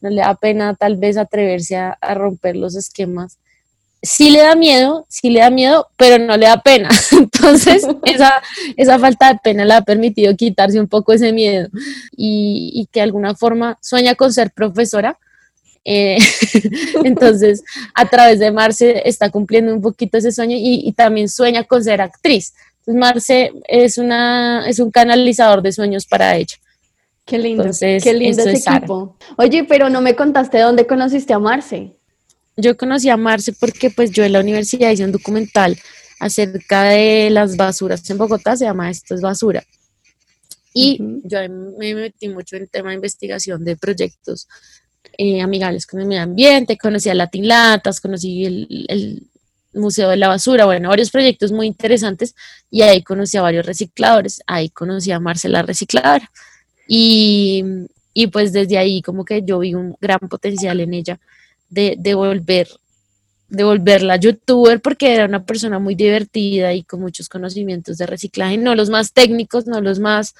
no 0.01 0.09
le 0.09 0.21
da 0.21 0.35
pena 0.35 0.75
tal 0.75 0.97
vez 0.97 1.17
atreverse 1.17 1.77
a, 1.77 1.97
romper 2.13 2.55
los 2.55 2.75
esquemas. 2.75 3.37
Sí 4.03 4.31
le 4.31 4.39
da 4.39 4.55
miedo, 4.55 5.05
sí 5.07 5.29
le 5.29 5.41
da 5.41 5.51
miedo, 5.51 5.87
pero 5.95 6.23
no 6.23 6.35
le 6.35 6.47
da 6.47 6.61
pena. 6.61 6.89
Entonces, 7.11 7.87
esa, 8.05 8.41
esa 8.75 8.99
falta 8.99 9.31
de 9.31 9.39
pena 9.43 9.63
le 9.63 9.75
ha 9.75 9.81
permitido 9.81 10.35
quitarse 10.35 10.79
un 10.79 10.87
poco 10.87 11.13
ese 11.13 11.31
miedo 11.31 11.69
y, 12.17 12.87
que 12.91 12.99
de 12.99 13.03
alguna 13.03 13.35
forma 13.35 13.77
sueña 13.81 14.15
con 14.15 14.33
ser 14.33 14.51
profesora. 14.51 15.19
Eh, 15.85 16.17
entonces, 17.03 17.63
a 17.93 18.09
través 18.09 18.39
de 18.39 18.51
Marce 18.51 19.07
está 19.07 19.29
cumpliendo 19.29 19.73
un 19.73 19.81
poquito 19.81 20.17
ese 20.17 20.31
sueño 20.31 20.57
y, 20.59 20.91
también 20.93 21.29
sueña 21.29 21.63
con 21.63 21.83
ser 21.83 22.01
actriz. 22.01 22.55
Entonces, 22.79 22.99
Marce 22.99 23.53
es, 23.67 23.99
una, 23.99 24.67
es 24.67 24.79
un 24.79 24.89
canalizador 24.89 25.61
de 25.61 25.71
sueños 25.71 26.07
para 26.07 26.35
ella. 26.35 26.57
Qué 27.25 27.37
lindo, 27.37 27.63
qué 27.79 28.13
lindo 28.13 28.43
ese 28.43 28.69
equipo. 28.69 29.17
Oye, 29.37 29.63
pero 29.63 29.89
no 29.89 30.01
me 30.01 30.15
contaste 30.15 30.59
dónde 30.59 30.87
conociste 30.87 31.33
a 31.33 31.39
Marce. 31.39 31.95
Yo 32.57 32.75
conocí 32.75 33.09
a 33.09 33.17
Marce 33.17 33.53
porque 33.53 33.89
pues 33.89 34.11
yo 34.11 34.23
en 34.23 34.33
la 34.33 34.39
universidad 34.39 34.91
hice 34.91 35.05
un 35.05 35.11
documental 35.11 35.77
acerca 36.19 36.83
de 36.83 37.29
las 37.29 37.57
basuras 37.57 38.07
en 38.09 38.17
Bogotá, 38.17 38.55
se 38.55 38.65
llama 38.65 38.89
Esto 38.89 39.15
es 39.15 39.21
basura. 39.21 39.63
Y 40.73 40.99
yo 41.23 41.39
me 41.77 41.95
metí 41.95 42.29
mucho 42.29 42.55
en 42.55 42.67
tema 42.67 42.89
de 42.89 42.95
investigación 42.95 43.63
de 43.63 43.75
proyectos 43.75 44.47
eh, 45.17 45.41
amigables 45.41 45.85
con 45.85 45.99
el 45.99 46.07
medio 46.07 46.21
ambiente, 46.21 46.77
conocí 46.77 47.09
a 47.09 47.13
Latin 47.13 47.47
Latas, 47.47 47.99
conocí 47.99 48.45
el, 48.45 49.27
Museo 49.73 50.09
de 50.09 50.17
la 50.17 50.27
Basura, 50.27 50.65
bueno, 50.65 50.89
varios 50.89 51.11
proyectos 51.11 51.53
muy 51.53 51.65
interesantes 51.65 52.35
y 52.69 52.81
ahí 52.81 53.01
conocí 53.03 53.37
a 53.37 53.41
varios 53.41 53.65
recicladores, 53.65 54.41
ahí 54.45 54.69
conocí 54.69 55.13
a 55.13 55.19
Marcela 55.21 55.61
Recicladora 55.61 56.29
y, 56.93 57.63
y 58.13 58.27
pues 58.27 58.51
desde 58.51 58.77
ahí 58.77 59.01
como 59.01 59.23
que 59.23 59.43
yo 59.43 59.59
vi 59.59 59.73
un 59.73 59.95
gran 60.01 60.19
potencial 60.19 60.81
en 60.81 60.93
ella 60.93 61.21
de, 61.69 61.95
de 61.97 62.13
volver 62.15 62.67
de 63.47 63.63
volverla 63.63 64.17
youtuber 64.17 64.81
porque 64.81 65.13
era 65.13 65.23
una 65.23 65.45
persona 65.45 65.79
muy 65.79 65.95
divertida 65.95 66.73
y 66.73 66.83
con 66.83 66.99
muchos 66.99 67.29
conocimientos 67.29 67.97
de 67.97 68.07
reciclaje, 68.07 68.57
no 68.57 68.75
los 68.75 68.89
más 68.89 69.13
técnicos, 69.13 69.67
no 69.67 69.79
los 69.79 69.99
más, 69.99 70.35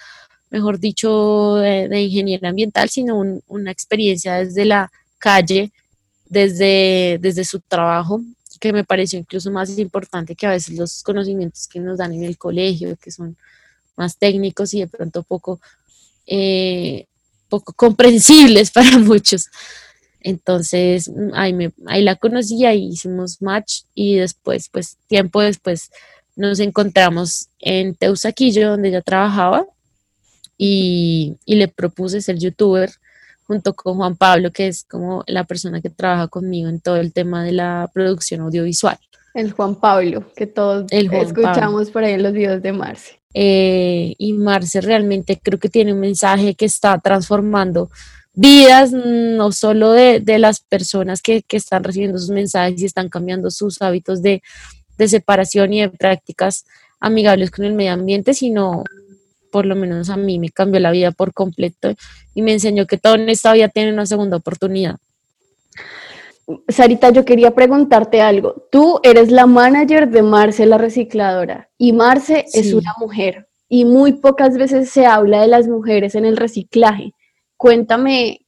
mejor 0.50 0.80
dicho, 0.80 1.56
de, 1.56 1.88
de 1.88 2.02
ingeniería 2.02 2.50
ambiental, 2.50 2.90
sino 2.90 3.18
una 3.48 3.72
experiencia 3.72 4.36
desde 4.36 4.66
la 4.66 4.92
calle, 5.20 5.72
desde, 6.28 7.18
desde 7.22 7.46
su 7.46 7.62
trabajo 7.62 8.22
que 8.60 8.74
me 8.74 8.84
pareció 8.84 9.20
incluso 9.20 9.52
más 9.52 9.78
importante 9.78 10.36
que 10.36 10.48
a 10.48 10.52
veces 10.52 10.78
los 10.78 11.02
conocimientos 11.04 11.68
que 11.68 11.80
nos 11.80 11.98
dan 11.98 12.14
en 12.14 12.24
el 12.24 12.38
colegio, 12.38 12.98
que 13.02 13.12
son 13.12 13.38
más 13.98 14.18
técnicos 14.18 14.74
y 14.74 14.82
de 14.82 14.88
pronto 14.88 15.24
poco, 15.24 15.60
eh, 16.34 17.08
poco 17.50 17.74
comprensibles 17.74 18.72
para 18.78 18.98
muchos. 18.98 19.48
Entonces, 20.22 21.12
ahí, 21.34 21.52
me, 21.52 21.74
ahí 21.88 22.04
la 22.04 22.15
conocí, 22.15 22.65
ahí 22.65 22.88
hicimos 22.88 23.41
match 23.41 23.82
y 23.94 24.15
después, 24.15 24.70
pues 24.70 24.98
tiempo 25.08 25.41
después, 25.41 25.91
nos 26.36 26.60
encontramos 26.60 27.50
en 27.60 27.96
Teusaquillo, 27.96 28.70
donde 28.70 28.89
ella 28.89 29.02
trabajaba, 29.02 29.65
y, 30.58 31.36
y 31.46 31.56
le 31.56 31.67
propuse 31.67 32.22
ser 32.22 32.38
youtuber 32.38 32.91
junto 33.46 33.74
con 33.74 33.98
Juan 33.98 34.15
Pablo, 34.15 34.52
que 34.52 34.67
es 34.67 34.86
como 34.86 35.24
la 35.28 35.44
persona 35.44 35.82
que 35.82 35.89
trabaja 35.89 36.30
conmigo 36.30 36.70
en 36.70 36.80
todo 36.80 36.96
el 36.96 37.12
tema 37.12 37.44
de 37.44 37.52
la 37.52 37.89
producción 37.94 38.41
audiovisual. 38.41 38.98
El 39.34 39.52
Juan 39.52 39.76
Pablo, 39.76 40.32
que 40.36 40.48
todos 40.48 40.86
escuchamos 40.91 41.89
por 41.89 42.04
ahí 42.04 42.13
en 42.13 42.24
los 42.24 42.32
videos 42.32 42.62
de 42.62 42.72
Marce. 42.72 43.21
Eh, 43.34 44.15
y 44.17 44.34
Marce 44.34 44.82
realmente 44.82 45.39
creo 45.41 45.60
que 45.60 45.70
tiene 45.70 45.94
un 45.94 46.00
mensaje 46.00 46.56
que 46.56 46.65
está 46.65 46.98
transformando 47.00 47.89
vidas, 48.34 48.91
no 48.94 49.52
solo 49.52 49.91
de, 49.91 50.22
las 50.39 50.62
personas 50.62 51.22
que, 51.22 51.44
están 51.50 51.84
recibiendo 51.84 52.17
sus 52.17 52.30
mensajes 52.30 52.82
y 52.82 52.86
están 52.86 53.10
cambiando 53.10 53.52
sus 53.52 53.82
hábitos 53.82 54.22
de, 54.22 54.41
de 54.98 55.08
separación 55.08 55.74
y 55.74 55.82
de 55.82 55.89
prácticas 55.89 56.65
amigables 57.00 57.52
con 57.52 57.65
el 57.65 57.74
medio 57.74 57.94
ambiente, 57.94 58.34
sino 58.34 58.84
por 59.52 59.65
lo 59.65 59.76
menos 59.76 60.10
a 60.10 60.17
mí 60.17 60.39
me 60.39 60.50
cambió 60.50 60.80
la 60.80 60.91
vida 60.91 61.12
por 61.12 61.34
completo 61.34 61.94
y 62.34 62.41
me 62.41 62.54
enseñó 62.54 62.88
que 62.88 62.98
todo 62.98 63.15
en 63.15 63.28
esta 63.30 63.52
vida 63.54 63.67
tiene 63.67 63.91
una 63.91 64.06
segunda 64.06 64.38
oportunidad. 64.38 64.98
Sarita, 66.68 67.10
yo 67.10 67.26
quería 67.26 67.52
preguntarte 67.52 68.22
algo. 68.22 68.68
Tú 68.72 69.00
eres 69.04 69.32
la 69.32 69.46
manager 69.46 70.10
de 70.10 70.22
Marce 70.22 70.66
la 70.66 70.78
recicladora 70.78 71.70
y 71.78 71.94
Marce 71.94 72.46
es 72.54 72.74
una 72.74 72.94
mujer 73.00 73.48
y 73.68 73.86
muy 73.86 74.14
pocas 74.14 74.58
veces 74.58 74.90
se 74.90 75.06
habla 75.06 75.42
de 75.42 75.48
las 75.48 75.68
mujeres 75.68 76.16
en 76.16 76.26
el 76.26 76.38
reciclaje. 76.38 77.14
Cuéntame 77.58 78.42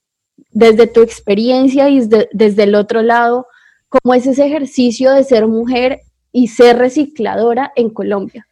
desde 0.52 0.88
tu 0.88 1.02
experiencia 1.02 1.90
y 1.90 2.00
desde, 2.00 2.30
desde 2.32 2.64
el 2.64 2.76
otro 2.76 3.02
lado, 3.02 3.48
¿cómo 3.90 4.14
es 4.14 4.28
ese 4.28 4.46
ejercicio 4.46 5.12
de 5.12 5.24
ser 5.24 5.48
mujer 5.48 6.02
y 6.32 6.48
ser 6.50 6.78
recicladora 6.78 7.72
en 7.76 7.90
Colombia? 7.90 8.48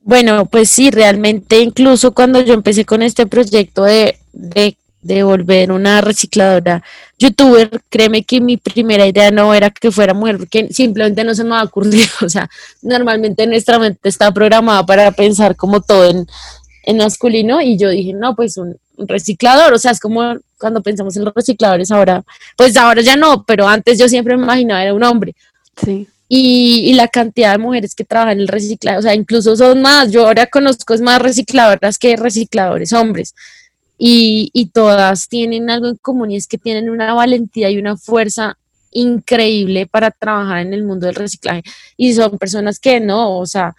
Bueno, 0.00 0.46
pues 0.46 0.68
sí, 0.68 0.90
realmente 0.90 1.60
incluso 1.60 2.12
cuando 2.12 2.40
yo 2.40 2.54
empecé 2.54 2.84
con 2.84 3.02
este 3.02 3.26
proyecto 3.26 3.84
de, 3.84 4.18
de, 4.32 4.76
volver 5.02 5.72
una 5.72 6.00
recicladora 6.00 6.82
youtuber, 7.18 7.70
créeme 7.88 8.24
que 8.24 8.40
mi 8.40 8.56
primera 8.56 9.06
idea 9.06 9.30
no 9.30 9.52
era 9.54 9.70
que 9.70 9.90
fuera 9.90 10.14
mujer, 10.14 10.38
porque 10.38 10.68
simplemente 10.70 11.24
no 11.24 11.34
se 11.34 11.44
me 11.44 11.56
ha 11.56 11.62
ocurrido, 11.62 12.08
o 12.22 12.28
sea, 12.28 12.48
normalmente 12.82 13.46
nuestra 13.46 13.78
mente 13.78 14.08
está 14.08 14.32
programada 14.32 14.84
para 14.86 15.10
pensar 15.12 15.56
como 15.56 15.80
todo 15.80 16.08
en, 16.10 16.26
en 16.84 16.96
masculino 16.96 17.60
y 17.60 17.76
yo 17.76 17.90
dije, 17.90 18.12
no, 18.12 18.34
pues 18.34 18.56
un, 18.56 18.76
reciclador, 18.98 19.72
o 19.72 19.78
sea, 19.78 19.90
es 19.90 19.98
como 19.98 20.36
cuando 20.58 20.80
pensamos 20.80 21.16
en 21.16 21.24
los 21.24 21.34
recicladores 21.34 21.90
ahora, 21.90 22.22
pues 22.56 22.76
ahora 22.76 23.02
ya 23.02 23.16
no, 23.16 23.42
pero 23.44 23.66
antes 23.66 23.98
yo 23.98 24.08
siempre 24.08 24.36
me 24.36 24.44
imaginaba 24.44 24.82
era 24.82 24.94
un 24.94 25.02
hombre. 25.02 25.34
Sí 25.84 26.06
y, 26.34 26.94
la 26.94 27.08
cantidad 27.08 27.52
de 27.52 27.58
mujeres 27.58 27.94
que 27.94 28.04
trabajan 28.04 28.38
en 28.38 28.40
el 28.40 28.48
reciclaje, 28.48 28.96
o 28.96 29.02
sea, 29.02 29.14
incluso 29.14 29.54
son 29.54 29.82
más, 29.82 30.10
yo 30.10 30.26
ahora 30.26 30.46
conozco 30.46 30.94
es 30.94 31.02
más 31.02 31.20
recicladoras 31.20 31.98
que 31.98 32.16
recicladores 32.16 32.94
hombres. 32.94 33.34
Y, 34.04 34.50
y 34.52 34.66
todas 34.66 35.28
tienen 35.28 35.70
algo 35.70 35.86
en 35.86 35.96
común 35.96 36.32
y 36.32 36.36
es 36.36 36.48
que 36.48 36.58
tienen 36.58 36.90
una 36.90 37.14
valentía 37.14 37.70
y 37.70 37.78
una 37.78 37.96
fuerza 37.96 38.58
increíble 38.90 39.86
para 39.86 40.10
trabajar 40.10 40.58
en 40.58 40.74
el 40.74 40.82
mundo 40.82 41.06
del 41.06 41.14
reciclaje. 41.14 41.62
Y 41.96 42.12
son 42.12 42.36
personas 42.36 42.80
que 42.80 42.98
no, 42.98 43.38
o 43.38 43.46
sea, 43.46 43.76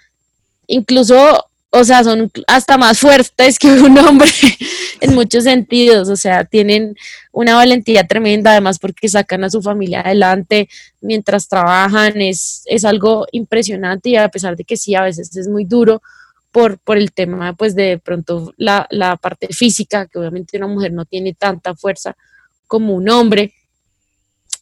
incluso 0.67 1.45
o 1.75 1.83
sea, 1.83 2.03
son 2.03 2.31
hasta 2.45 2.77
más 2.77 2.99
fuertes 2.99 3.57
que 3.57 3.67
un 3.67 3.97
hombre 3.97 4.29
en 5.01 5.15
muchos 5.15 5.43
sentidos, 5.43 6.07
o 6.07 6.15
sea, 6.15 6.45
tienen 6.45 6.95
una 7.31 7.55
valentía 7.55 8.05
tremenda, 8.05 8.51
además 8.51 8.77
porque 8.77 9.09
sacan 9.09 9.43
a 9.43 9.49
su 9.49 9.59
familia 9.59 10.01
adelante 10.01 10.69
mientras 11.01 11.47
trabajan, 11.47 12.21
es, 12.21 12.61
es 12.67 12.85
algo 12.85 13.25
impresionante 13.31 14.09
y 14.09 14.17
a 14.17 14.29
pesar 14.29 14.55
de 14.55 14.63
que 14.63 14.77
sí, 14.77 14.93
a 14.93 15.01
veces 15.01 15.35
es 15.35 15.47
muy 15.47 15.65
duro 15.65 16.03
por, 16.53 16.77
por 16.77 16.97
el 16.97 17.11
tema, 17.11 17.53
pues 17.53 17.75
de 17.75 17.97
pronto 17.97 18.53
la, 18.57 18.87
la 18.91 19.17
parte 19.17 19.47
física, 19.49 20.05
que 20.05 20.19
obviamente 20.19 20.55
una 20.55 20.67
mujer 20.67 20.93
no 20.93 21.03
tiene 21.03 21.33
tanta 21.33 21.75
fuerza 21.75 22.15
como 22.67 22.93
un 22.93 23.09
hombre, 23.09 23.53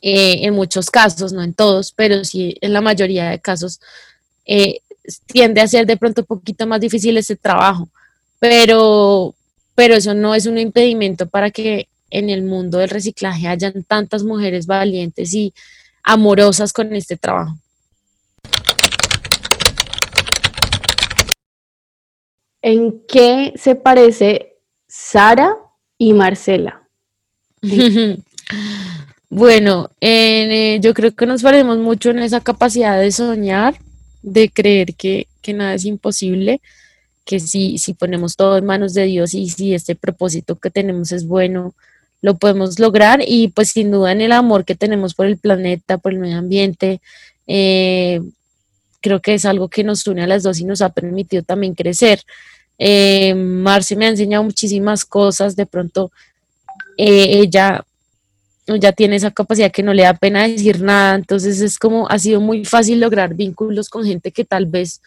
eh, 0.02 0.48
en 0.48 0.56
muchos 0.56 0.90
casos, 0.90 1.32
no 1.32 1.44
en 1.44 1.54
todos, 1.54 1.92
pero 1.92 2.24
sí 2.24 2.56
en 2.62 2.74
la 2.74 2.82
mayoría 2.82 3.30
de 3.30 3.40
casos. 3.40 3.80
Eh, 4.46 4.80
tiende 5.28 5.62
a 5.62 5.68
ser 5.68 5.86
de 5.86 5.98
pronto 5.98 6.22
un 6.22 6.28
poquito 6.28 6.66
más 6.66 6.80
difícil 6.80 7.18
ese 7.18 7.36
trabajo, 7.36 7.90
pero, 8.40 9.36
pero 9.76 9.94
eso 9.96 10.14
no 10.14 10.34
es 10.34 10.46
un 10.46 10.58
impedimento 10.58 11.28
para 11.28 11.52
que 11.52 11.88
en 12.10 12.30
el 12.30 12.42
mundo 12.44 12.78
del 12.78 12.90
reciclaje 12.90 13.48
hayan 13.48 13.84
tantas 13.84 14.24
mujeres 14.24 14.66
valientes 14.66 15.34
y 15.34 15.54
amorosas 16.04 16.74
con 16.74 16.96
este 16.96 17.18
trabajo. 17.18 17.58
¿En 22.62 23.02
qué 23.08 23.54
se 23.56 23.76
parece 23.76 24.58
Sara 24.88 25.56
y 25.98 26.14
Marcela? 26.14 26.88
bueno, 29.30 29.90
eh, 30.00 30.80
yo 30.82 30.94
creo 30.94 31.16
que 31.16 31.26
nos 31.26 31.42
parecemos 31.42 31.78
mucho 31.78 32.12
en 32.12 32.20
esa 32.20 32.42
capacidad 32.42 33.00
de 33.00 33.12
soñar, 33.12 33.76
de 34.22 34.50
creer 34.50 34.94
que, 34.96 35.28
nada 35.54 35.74
es 35.74 35.86
imposible, 35.86 36.62
que 37.26 37.40
si, 37.40 37.78
si 37.78 37.94
ponemos 37.94 38.36
todo 38.36 38.58
en 38.58 38.66
manos 38.66 38.94
de 38.94 39.06
Dios 39.06 39.34
y 39.34 39.50
si 39.50 39.74
este 39.74 39.96
propósito 39.96 40.56
que 40.56 40.70
tenemos 40.70 41.12
es 41.12 41.26
bueno, 41.26 41.74
lo 42.22 42.38
podemos 42.38 42.80
lograr 42.80 43.22
y 43.26 43.48
pues 43.48 43.70
sin 43.70 43.92
duda 43.92 44.12
en 44.12 44.22
el 44.22 44.32
amor 44.32 44.66
que 44.66 44.76
tenemos 44.76 45.16
por 45.16 45.26
el 45.26 45.38
planeta, 45.38 45.98
por 45.98 46.14
el 46.14 46.20
medio 46.20 46.38
ambiente, 46.38 47.02
eh, 47.48 48.22
creo 49.02 49.20
que 49.20 49.34
es 49.34 49.46
algo 49.46 49.68
que 49.68 49.84
nos 49.84 50.06
une 50.08 50.24
a 50.24 50.28
las 50.28 50.44
dos 50.44 50.60
y 50.60 50.66
nos 50.66 50.82
ha 50.82 50.90
permitido 50.90 51.44
también 51.44 51.74
crecer. 51.74 52.22
Eh, 52.84 53.36
Marce 53.36 53.96
me 53.96 54.08
ha 54.08 54.10
enseñado 54.10 54.44
muchísimas 54.44 55.06
cosas, 55.06 55.56
de 55.56 55.68
pronto 55.68 56.12
eh, 56.98 57.42
ella 57.42 57.86
ya 58.66 58.92
tiene 58.92 59.18
esa 59.18 59.30
capacidad 59.30 59.72
que 59.72 59.84
no 59.84 59.94
le 59.94 60.02
da 60.02 60.16
pena 60.16 60.48
decir 60.48 60.82
nada, 60.82 61.14
entonces 61.14 61.62
es 61.62 61.78
como 61.78 62.10
ha 62.10 62.18
sido 62.18 62.42
muy 62.42 62.66
fácil 62.66 63.00
lograr 63.00 63.36
vínculos 63.36 63.88
con 63.88 64.04
gente 64.04 64.32
que 64.32 64.46
tal 64.46 64.66
vez 64.66 65.00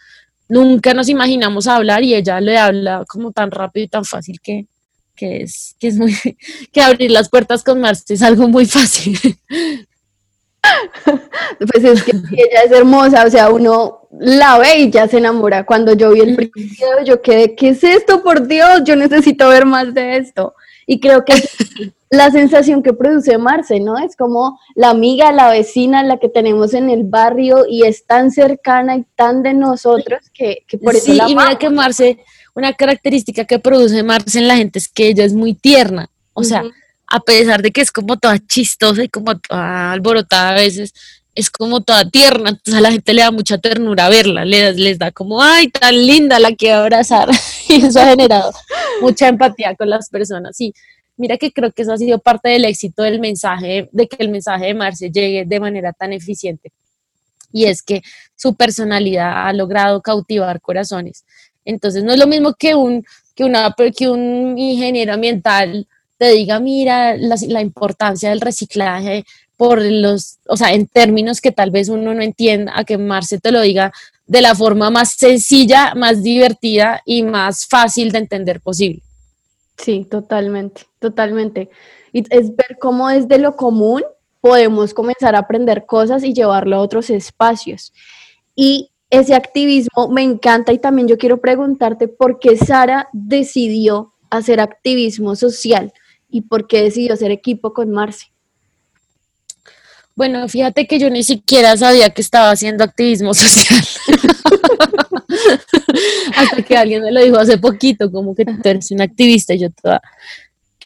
nunca 0.49 0.95
nos 0.95 1.09
imaginamos 1.09 1.67
hablar 1.67 2.05
y 2.05 2.15
ella 2.15 2.41
le 2.41 2.57
habla 2.59 3.05
como 3.09 3.33
tan 3.33 3.51
rápido 3.51 3.87
y 3.87 3.89
tan 3.89 4.05
fácil 4.05 4.41
que, 4.41 4.69
es, 5.17 5.75
que 5.81 5.89
es 5.89 5.97
muy, 5.97 6.15
que 6.73 6.81
abrir 6.81 7.11
las 7.11 7.29
puertas 7.29 7.65
con 7.65 7.81
Marce 7.81 8.15
es 8.15 8.23
algo 8.23 8.47
muy 8.47 8.67
fácil. 8.67 9.19
Pues 11.05 11.85
es 11.85 12.03
que 12.03 12.13
ella 12.13 12.63
es 12.65 12.73
hermosa, 12.73 13.25
o 13.27 13.31
sea, 13.31 13.51
uno 13.51 14.09
la 14.19 14.59
ve 14.59 14.81
y 14.81 14.91
ya 14.91 15.09
se 15.09 15.19
enamora. 15.19 15.65
Cuando 15.65 15.95
yo 15.95 16.11
vi 16.13 16.21
el 16.21 16.37
primer 16.37 16.51
video, 16.55 17.05
yo 17.05 17.23
quedé, 17.23 17.55
¿qué 17.55 17.71
es 17.71 17.85
esto? 17.85 18.23
Por 18.23 18.47
Dios, 18.47 18.83
yo 18.85 18.97
necesito 18.97 19.49
ver 19.49 19.67
más 19.67 19.93
de 19.95 20.17
esto. 20.17 20.55
Y 20.87 21.01
creo 21.01 21.25
que 21.25 21.35
la 22.11 22.31
sensación 22.31 22.83
que 22.83 22.93
produce 22.93 23.39
Marce, 23.39 23.81
¿no? 23.81 23.99
Es 23.99 24.17
como 24.17 24.59
la 24.75 24.91
amiga, 24.91 25.33
la 25.33 25.51
vecina, 25.51 26.03
la 26.03 26.19
que 26.19 26.29
tenemos 26.29 26.75
en 26.75 26.91
el 26.91 27.05
barrio 27.05 27.65
y 27.69 27.87
es 27.87 28.07
tan 28.07 28.31
cercana 28.31 28.97
y 28.97 29.05
tan 29.17 29.43
de 29.43 29.55
nosotros 29.55 30.21
que, 30.33 30.65
por 30.83 30.95
eso 30.95 31.07
sí, 31.07 31.19
y 31.27 31.35
mira 31.35 31.59
que 31.59 31.71
Marce, 31.71 32.19
una 32.55 32.73
característica 32.73 33.45
que 33.45 33.59
produce 33.59 34.03
Marce 34.03 34.39
en 34.39 34.49
la 34.49 34.57
gente 34.57 34.79
es 34.79 34.89
que 34.89 35.09
ella 35.09 35.25
es 35.25 35.35
muy 35.35 35.55
tierna, 35.55 36.11
o 36.33 36.45
sea, 36.45 36.63
a 37.07 37.21
pesar 37.21 37.63
de 37.63 37.71
que 37.71 37.81
es 37.81 37.93
como 37.93 38.17
toda 38.17 38.39
chistosa 38.39 39.05
y 39.05 39.09
como 39.09 39.39
toda 39.39 39.93
alborotada 39.93 40.51
a 40.51 40.55
veces, 40.55 40.93
es 41.35 41.51
como 41.51 41.83
toda 41.83 42.09
tierna, 42.09 42.51
entonces 42.51 42.75
a 42.75 42.81
la 42.81 42.93
gente 42.93 43.13
le 43.13 43.23
da 43.23 43.31
mucha 43.31 43.59
ternura 43.59 44.09
verla, 44.09 44.45
les, 44.45 44.77
les 44.77 44.99
da 44.99 45.11
como, 45.11 45.43
ay, 45.43 45.69
tan 45.69 45.95
linda, 46.07 46.39
la 46.39 46.55
quiero 46.55 46.81
abrazar, 46.81 47.29
y 47.69 47.85
eso 47.85 48.01
ha 48.01 48.07
generado 48.07 48.53
mucha 49.01 49.29
empatía 49.29 49.75
con 49.75 49.91
las 49.91 50.09
personas, 50.09 50.61
y 50.61 50.73
mira 51.17 51.37
que 51.37 51.53
creo 51.53 51.73
que 51.73 51.83
eso 51.83 51.93
ha 51.93 51.99
sido 51.99 52.19
parte 52.19 52.51
del 52.51 52.65
éxito 52.65 53.03
del 53.03 53.21
mensaje, 53.21 53.89
de 53.91 54.07
que 54.07 54.17
el 54.21 54.29
mensaje 54.29 54.67
de 54.67 54.75
Marce 54.75 55.11
llegue 55.11 55.45
de 55.45 55.61
manera 55.61 55.93
tan 55.93 56.13
eficiente, 56.13 56.71
y 57.53 57.67
es 57.67 57.83
que 57.83 58.03
su 58.37 58.55
personalidad 58.55 59.49
ha 59.49 59.53
logrado 59.53 60.01
cautivar 60.03 60.61
corazones, 60.61 61.25
entonces 61.65 62.05
no 62.05 62.13
es 62.13 62.19
lo 62.19 62.29
mismo 62.29 62.55
que 62.55 62.77
un, 62.77 63.05
que 63.35 63.51
que 63.97 64.09
un 64.09 64.57
ingeniero 64.57 65.15
ambiental 65.15 65.89
te 66.25 66.31
diga, 66.31 66.59
mira, 66.59 67.19
la, 67.19 67.37
la 67.49 67.61
importancia 67.61 68.31
del 68.31 68.41
reciclaje, 68.41 69.27
por 69.59 69.83
los, 69.83 70.39
o 70.49 70.57
sea, 70.57 70.73
en 70.73 70.87
términos 70.87 71.43
que 71.43 71.53
tal 71.53 71.71
vez 71.71 71.91
uno 71.91 72.15
no 72.15 72.23
entienda, 72.23 72.73
a 72.75 72.85
que 72.85 72.97
Marce 72.97 73.39
te 73.39 73.53
lo 73.53 73.61
diga 73.61 73.93
de 74.27 74.41
la 74.41 74.55
forma 74.55 74.89
más 74.89 75.17
sencilla, 75.19 75.95
más 75.95 76.23
divertida 76.23 77.03
y 77.05 77.25
más 77.25 77.67
fácil 77.67 78.11
de 78.11 78.21
entender 78.21 78.63
posible. 78.63 79.03
Sí, 79.77 80.07
totalmente, 80.11 80.87
totalmente. 80.99 81.69
Y 82.11 82.25
es 82.31 82.57
ver 82.57 82.79
cómo 82.81 83.11
desde 83.11 83.37
lo 83.37 83.55
común 83.55 84.03
podemos 84.41 84.95
comenzar 84.95 85.35
a 85.35 85.41
aprender 85.41 85.85
cosas 85.85 86.25
y 86.25 86.33
llevarlo 86.33 86.77
a 86.77 86.81
otros 86.81 87.11
espacios. 87.11 87.93
Y 88.57 88.89
ese 89.11 89.35
activismo 89.35 90.09
me 90.09 90.23
encanta 90.23 90.73
y 90.73 90.79
también 90.79 91.07
yo 91.07 91.19
quiero 91.19 91.43
preguntarte 91.43 92.09
por 92.09 92.39
qué 92.39 92.57
Sara 92.57 93.11
decidió 93.13 94.15
hacer 94.31 94.59
activismo 94.59 95.37
social 95.37 95.93
y 96.35 96.41
por 96.41 96.67
qué 96.67 96.83
decidió 96.83 97.15
hacer 97.15 97.31
equipo 97.31 97.73
con 97.73 97.93
Marce. 97.93 98.27
Bueno, 100.17 100.49
fíjate 100.49 100.89
que 100.89 100.99
yo 100.99 101.09
ni 101.09 101.23
siquiera 101.23 101.77
sabía 101.77 102.11
que 102.11 102.23
estaba 102.23 102.51
haciendo 102.51 102.83
activismo 102.83 103.33
social. 103.35 103.85
Hasta 106.37 106.63
que 106.63 106.77
alguien 106.77 107.05
me 107.05 107.13
lo 107.13 107.23
dijo 107.23 107.39
hace 107.39 107.57
poquito, 107.57 108.11
como 108.11 108.35
que 108.35 108.45
tú 108.45 108.53
eres 108.65 108.91
un 108.91 109.01
activista 109.01 109.55
y 109.55 109.61
yo 109.61 109.69
toda, 109.71 110.03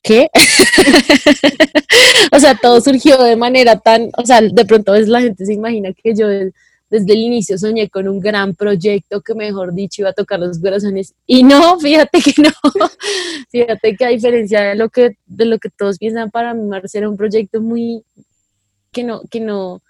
¿qué? 0.03 0.29
o 2.33 2.39
sea, 2.39 2.55
todo 2.55 2.83
surgió 2.83 3.17
de 3.23 3.37
manera 3.37 3.79
tan, 3.79 4.11
o 4.19 4.27
sea, 4.27 4.43
de 4.43 4.65
pronto 4.67 4.95
la 4.95 5.23
gente 5.23 5.47
se 5.47 5.55
imagina 5.55 5.95
que 5.95 6.15
yo 6.15 6.27
desde 6.91 7.13
el 7.13 7.21
inicio 7.21 7.59
soñé 7.59 7.89
con 7.89 8.09
un 8.09 8.21
gran 8.21 8.55
proyecto 8.55 9.21
que 9.21 9.35
mejor 9.35 9.75
dicho 9.75 10.03
iba 10.03 10.11
a 10.11 10.15
tocar 10.15 10.41
los 10.41 10.59
corazones 10.59 11.15
y 11.27 11.43
no, 11.43 11.79
fíjate 11.81 12.21
que 12.21 12.35
no. 12.43 12.51
fíjate 13.51 13.97
que 13.97 14.05
a 14.05 14.09
diferencia 14.09 14.61
de 14.63 14.75
lo 14.75 14.89
que 14.89 15.17
de 15.27 15.45
lo 15.45 15.59
que 15.59 15.71
todos 15.71 15.99
piensan 15.99 16.31
para 16.31 16.55
mí 16.55 16.67
Marce 16.67 16.99
era 16.99 17.09
un 17.09 17.17
proyecto 17.17 17.61
muy 17.61 18.03
que 18.91 19.05
no, 19.05 19.23
que 19.31 19.41
no, 19.41 19.81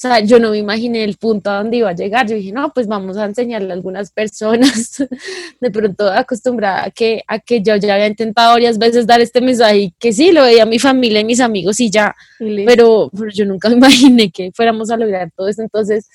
o 0.00 0.02
sea, 0.02 0.20
yo 0.20 0.38
no 0.38 0.52
me 0.52 0.56
imaginé 0.56 1.04
el 1.04 1.18
punto 1.18 1.50
a 1.50 1.58
donde 1.58 1.76
iba 1.76 1.90
a 1.90 1.94
llegar. 1.94 2.26
Yo 2.26 2.34
dije, 2.34 2.52
no, 2.52 2.72
pues 2.72 2.86
vamos 2.86 3.18
a 3.18 3.26
enseñarle 3.26 3.68
a 3.70 3.74
algunas 3.74 4.10
personas, 4.10 4.96
de 5.60 5.70
pronto 5.70 6.10
acostumbrada 6.10 6.84
a 6.84 6.90
que, 6.90 7.22
a 7.26 7.38
que 7.38 7.60
yo 7.60 7.76
ya 7.76 7.96
había 7.96 8.06
intentado 8.06 8.52
varias 8.54 8.78
veces 8.78 9.06
dar 9.06 9.20
este 9.20 9.42
mensaje 9.42 9.78
y 9.78 9.90
que 9.98 10.14
sí, 10.14 10.32
lo 10.32 10.44
veía 10.44 10.62
a 10.62 10.66
mi 10.66 10.78
familia 10.78 11.20
y 11.20 11.24
mis 11.24 11.40
amigos 11.40 11.80
y 11.80 11.90
ya, 11.90 12.16
pero, 12.38 13.10
pero, 13.14 13.30
yo 13.30 13.44
nunca 13.44 13.68
me 13.68 13.76
imaginé 13.76 14.30
que 14.30 14.50
fuéramos 14.54 14.90
a 14.90 14.96
lograr 14.96 15.30
todo 15.36 15.48
esto. 15.48 15.60
Entonces, 15.60 16.08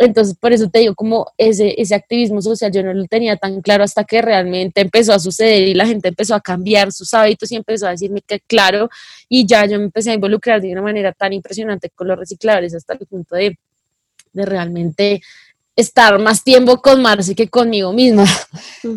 entonces, 0.00 0.34
por 0.34 0.50
eso 0.54 0.70
te 0.70 0.78
digo, 0.78 0.94
como 0.94 1.26
ese, 1.36 1.74
ese 1.76 1.94
activismo 1.94 2.40
social 2.40 2.72
yo 2.72 2.82
no 2.82 2.94
lo 2.94 3.04
tenía 3.04 3.36
tan 3.36 3.60
claro 3.60 3.84
hasta 3.84 4.04
que 4.04 4.22
realmente 4.22 4.80
empezó 4.80 5.12
a 5.12 5.18
suceder 5.18 5.68
y 5.68 5.74
la 5.74 5.86
gente 5.86 6.08
empezó 6.08 6.34
a 6.34 6.40
cambiar 6.40 6.90
sus 6.90 7.12
hábitos 7.12 7.52
y 7.52 7.56
empezó 7.56 7.86
a 7.86 7.90
decirme 7.90 8.22
que 8.22 8.40
claro, 8.40 8.88
y 9.28 9.46
ya 9.46 9.66
yo 9.66 9.78
me 9.78 9.84
empecé 9.84 10.10
a 10.10 10.14
involucrar 10.14 10.62
de 10.62 10.72
una 10.72 10.80
manera 10.80 11.12
tan 11.12 11.34
impresionante 11.34 11.90
con 11.90 12.08
los 12.08 12.18
recicladores 12.18 12.74
hasta 12.74 12.94
el 12.94 13.00
punto 13.00 13.36
de, 13.36 13.58
de 14.32 14.46
realmente 14.46 15.20
estar 15.76 16.18
más 16.18 16.42
tiempo 16.44 16.80
con 16.80 17.02
Marce 17.02 17.34
que 17.34 17.48
conmigo 17.48 17.92
misma. 17.92 18.24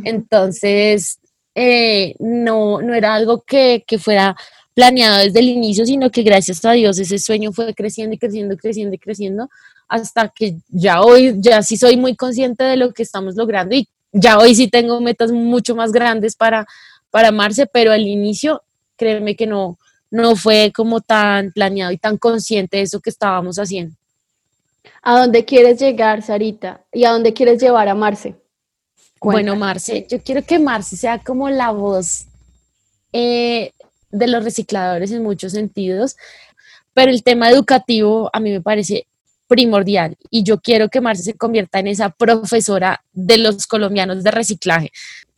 Entonces, 0.06 1.20
eh, 1.54 2.16
no, 2.20 2.82
no 2.82 2.94
era 2.94 3.14
algo 3.14 3.42
que, 3.42 3.84
que 3.86 4.00
fuera 4.00 4.38
planeado 4.74 5.18
desde 5.18 5.40
el 5.40 5.50
inicio, 5.50 5.86
sino 5.86 6.10
que 6.10 6.24
gracias 6.24 6.64
a 6.64 6.72
Dios 6.72 6.98
ese 6.98 7.20
sueño 7.20 7.52
fue 7.52 7.74
creciendo 7.74 8.16
y 8.16 8.18
creciendo, 8.18 8.56
creciendo 8.56 8.96
y 8.96 9.00
creciendo 9.00 9.50
hasta 9.88 10.30
que 10.30 10.58
ya 10.70 11.02
hoy, 11.02 11.36
ya 11.40 11.62
sí 11.62 11.78
soy 11.78 11.98
muy 11.98 12.16
consciente 12.16 12.64
de 12.64 12.78
lo 12.78 12.94
que 12.94 13.04
estamos 13.04 13.36
logrando 13.36 13.76
y 13.76 13.88
ya 14.12 14.38
hoy 14.38 14.56
sí 14.56 14.68
tengo 14.68 15.02
metas 15.02 15.32
mucho 15.32 15.76
más 15.76 15.92
grandes 15.92 16.36
para, 16.36 16.66
para 17.10 17.32
Marce, 17.32 17.66
pero 17.66 17.92
al 17.92 18.02
inicio, 18.02 18.64
créeme 18.96 19.36
que 19.36 19.48
no, 19.48 19.78
no 20.12 20.36
fue 20.36 20.72
como 20.74 21.02
tan 21.02 21.52
planeado 21.52 21.92
y 21.92 21.98
tan 21.98 22.18
consciente 22.18 22.78
de 22.78 22.84
eso 22.84 23.02
que 23.02 23.10
estábamos 23.10 23.58
haciendo. 23.58 23.96
¿A 25.02 25.20
dónde 25.20 25.44
quieres 25.44 25.80
llegar, 25.80 26.22
Sarita? 26.22 26.82
¿Y 26.92 27.04
a 27.06 27.12
dónde 27.12 27.34
quieres 27.34 27.62
llevar 27.62 27.90
a 27.90 27.96
Marce? 27.96 28.36
Bueno, 29.20 29.56
Marce, 29.56 30.06
yo 30.10 30.22
quiero 30.22 30.44
que 30.44 30.60
Marce 30.60 30.98
sea 30.98 31.20
como 31.20 31.50
la 31.50 31.72
voz 31.72 32.26
eh, 33.12 33.72
de 34.12 34.28
los 34.28 34.44
recicladores 34.44 35.12
en 35.12 35.24
muchos 35.24 35.54
sentidos, 35.54 36.18
pero 36.94 37.10
el 37.10 37.24
tema 37.24 37.50
educativo 37.50 38.30
a 38.34 38.40
mí 38.40 38.52
me 38.52 38.62
parece 38.62 39.08
primordial 39.48 40.18
y 40.30 40.44
yo 40.44 40.60
quiero 40.60 40.90
que 40.90 41.02
Marce 41.02 41.24
se 41.24 41.34
convierta 41.34 41.80
en 41.80 41.88
esa 41.88 42.10
profesora 42.10 43.04
de 43.12 43.38
los 43.38 43.68
colombianos 43.68 44.24
de 44.24 44.32
reciclaje. 44.32 44.92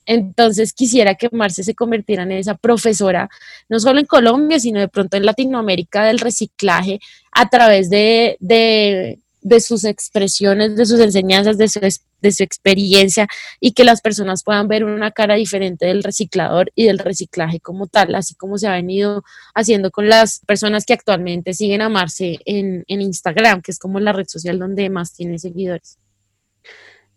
Entonces 0.05 0.73
quisiera 0.73 1.15
que 1.15 1.29
Marce 1.31 1.63
se 1.63 1.73
convirtiera 1.73 2.23
en 2.23 2.31
esa 2.31 2.55
profesora, 2.55 3.29
no 3.69 3.79
solo 3.79 3.99
en 3.99 4.05
Colombia, 4.05 4.59
sino 4.59 4.79
de 4.79 4.87
pronto 4.87 5.17
en 5.17 5.25
Latinoamérica 5.25 6.05
del 6.05 6.19
reciclaje 6.19 6.99
a 7.31 7.49
través 7.49 7.89
de, 7.89 8.37
de, 8.39 9.19
de 9.45 9.59
sus 9.59 9.83
expresiones, 9.83 10.75
de 10.75 10.87
sus 10.87 10.99
enseñanzas, 10.99 11.59
de 11.59 11.67
su, 11.67 11.79
de 11.79 12.31
su 12.31 12.41
experiencia 12.41 13.27
y 13.59 13.73
que 13.73 13.83
las 13.83 14.01
personas 14.01 14.43
puedan 14.43 14.67
ver 14.67 14.83
una 14.83 15.11
cara 15.11 15.35
diferente 15.35 15.85
del 15.85 16.01
reciclador 16.01 16.71
y 16.73 16.85
del 16.85 16.97
reciclaje 16.97 17.59
como 17.59 17.85
tal, 17.85 18.15
así 18.15 18.33
como 18.33 18.57
se 18.57 18.67
ha 18.67 18.71
venido 18.71 19.23
haciendo 19.53 19.91
con 19.91 20.09
las 20.09 20.39
personas 20.47 20.83
que 20.83 20.93
actualmente 20.93 21.53
siguen 21.53 21.83
a 21.83 21.89
Marce 21.89 22.39
en, 22.45 22.85
en 22.87 23.01
Instagram, 23.01 23.61
que 23.61 23.69
es 23.69 23.77
como 23.77 23.99
la 23.99 24.13
red 24.13 24.25
social 24.27 24.57
donde 24.57 24.89
más 24.89 25.13
tiene 25.13 25.37
seguidores. 25.37 25.99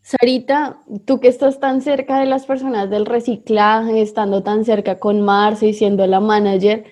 Sarita, 0.02 0.80
tú 1.06 1.20
que 1.20 1.28
estás 1.28 1.60
tan 1.60 1.80
cerca 1.80 2.20
de 2.20 2.26
las 2.26 2.44
personas 2.44 2.90
del 2.90 3.06
reciclaje, 3.06 4.02
estando 4.02 4.42
tan 4.42 4.66
cerca 4.66 4.98
con 4.98 5.22
Marce 5.22 5.68
y 5.68 5.72
siendo 5.72 6.06
la 6.06 6.20
manager, 6.20 6.84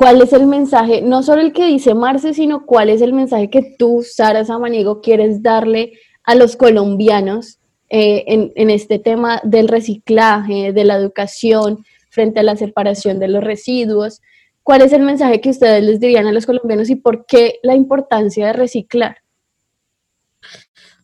¿Cuál 0.00 0.22
es 0.22 0.32
el 0.32 0.46
mensaje, 0.46 1.02
no 1.02 1.22
solo 1.22 1.42
el 1.42 1.52
que 1.52 1.66
dice 1.66 1.92
Marce, 1.92 2.32
sino 2.32 2.64
cuál 2.64 2.88
es 2.88 3.02
el 3.02 3.12
mensaje 3.12 3.50
que 3.50 3.76
tú, 3.78 4.02
Sara 4.02 4.46
Samaniego, 4.46 5.02
quieres 5.02 5.42
darle 5.42 5.92
a 6.24 6.34
los 6.34 6.56
colombianos 6.56 7.58
eh, 7.90 8.24
en, 8.26 8.70
este 8.70 8.98
tema 8.98 9.42
del 9.44 9.68
reciclaje, 9.68 10.72
de 10.72 10.84
la 10.84 10.94
educación, 10.94 11.84
frente 12.08 12.40
a 12.40 12.42
la 12.42 12.56
separación 12.56 13.18
de 13.18 13.28
los 13.28 13.44
residuos? 13.44 14.22
¿Cuál 14.62 14.80
es 14.80 14.94
el 14.94 15.02
mensaje 15.02 15.42
que 15.42 15.50
ustedes 15.50 15.84
les 15.84 16.00
dirían 16.00 16.26
a 16.26 16.32
los 16.32 16.46
colombianos 16.46 16.88
y 16.88 16.96
por 16.96 17.26
qué 17.26 17.58
la 17.62 17.74
importancia 17.74 18.46
de 18.46 18.52
reciclar? 18.54 19.18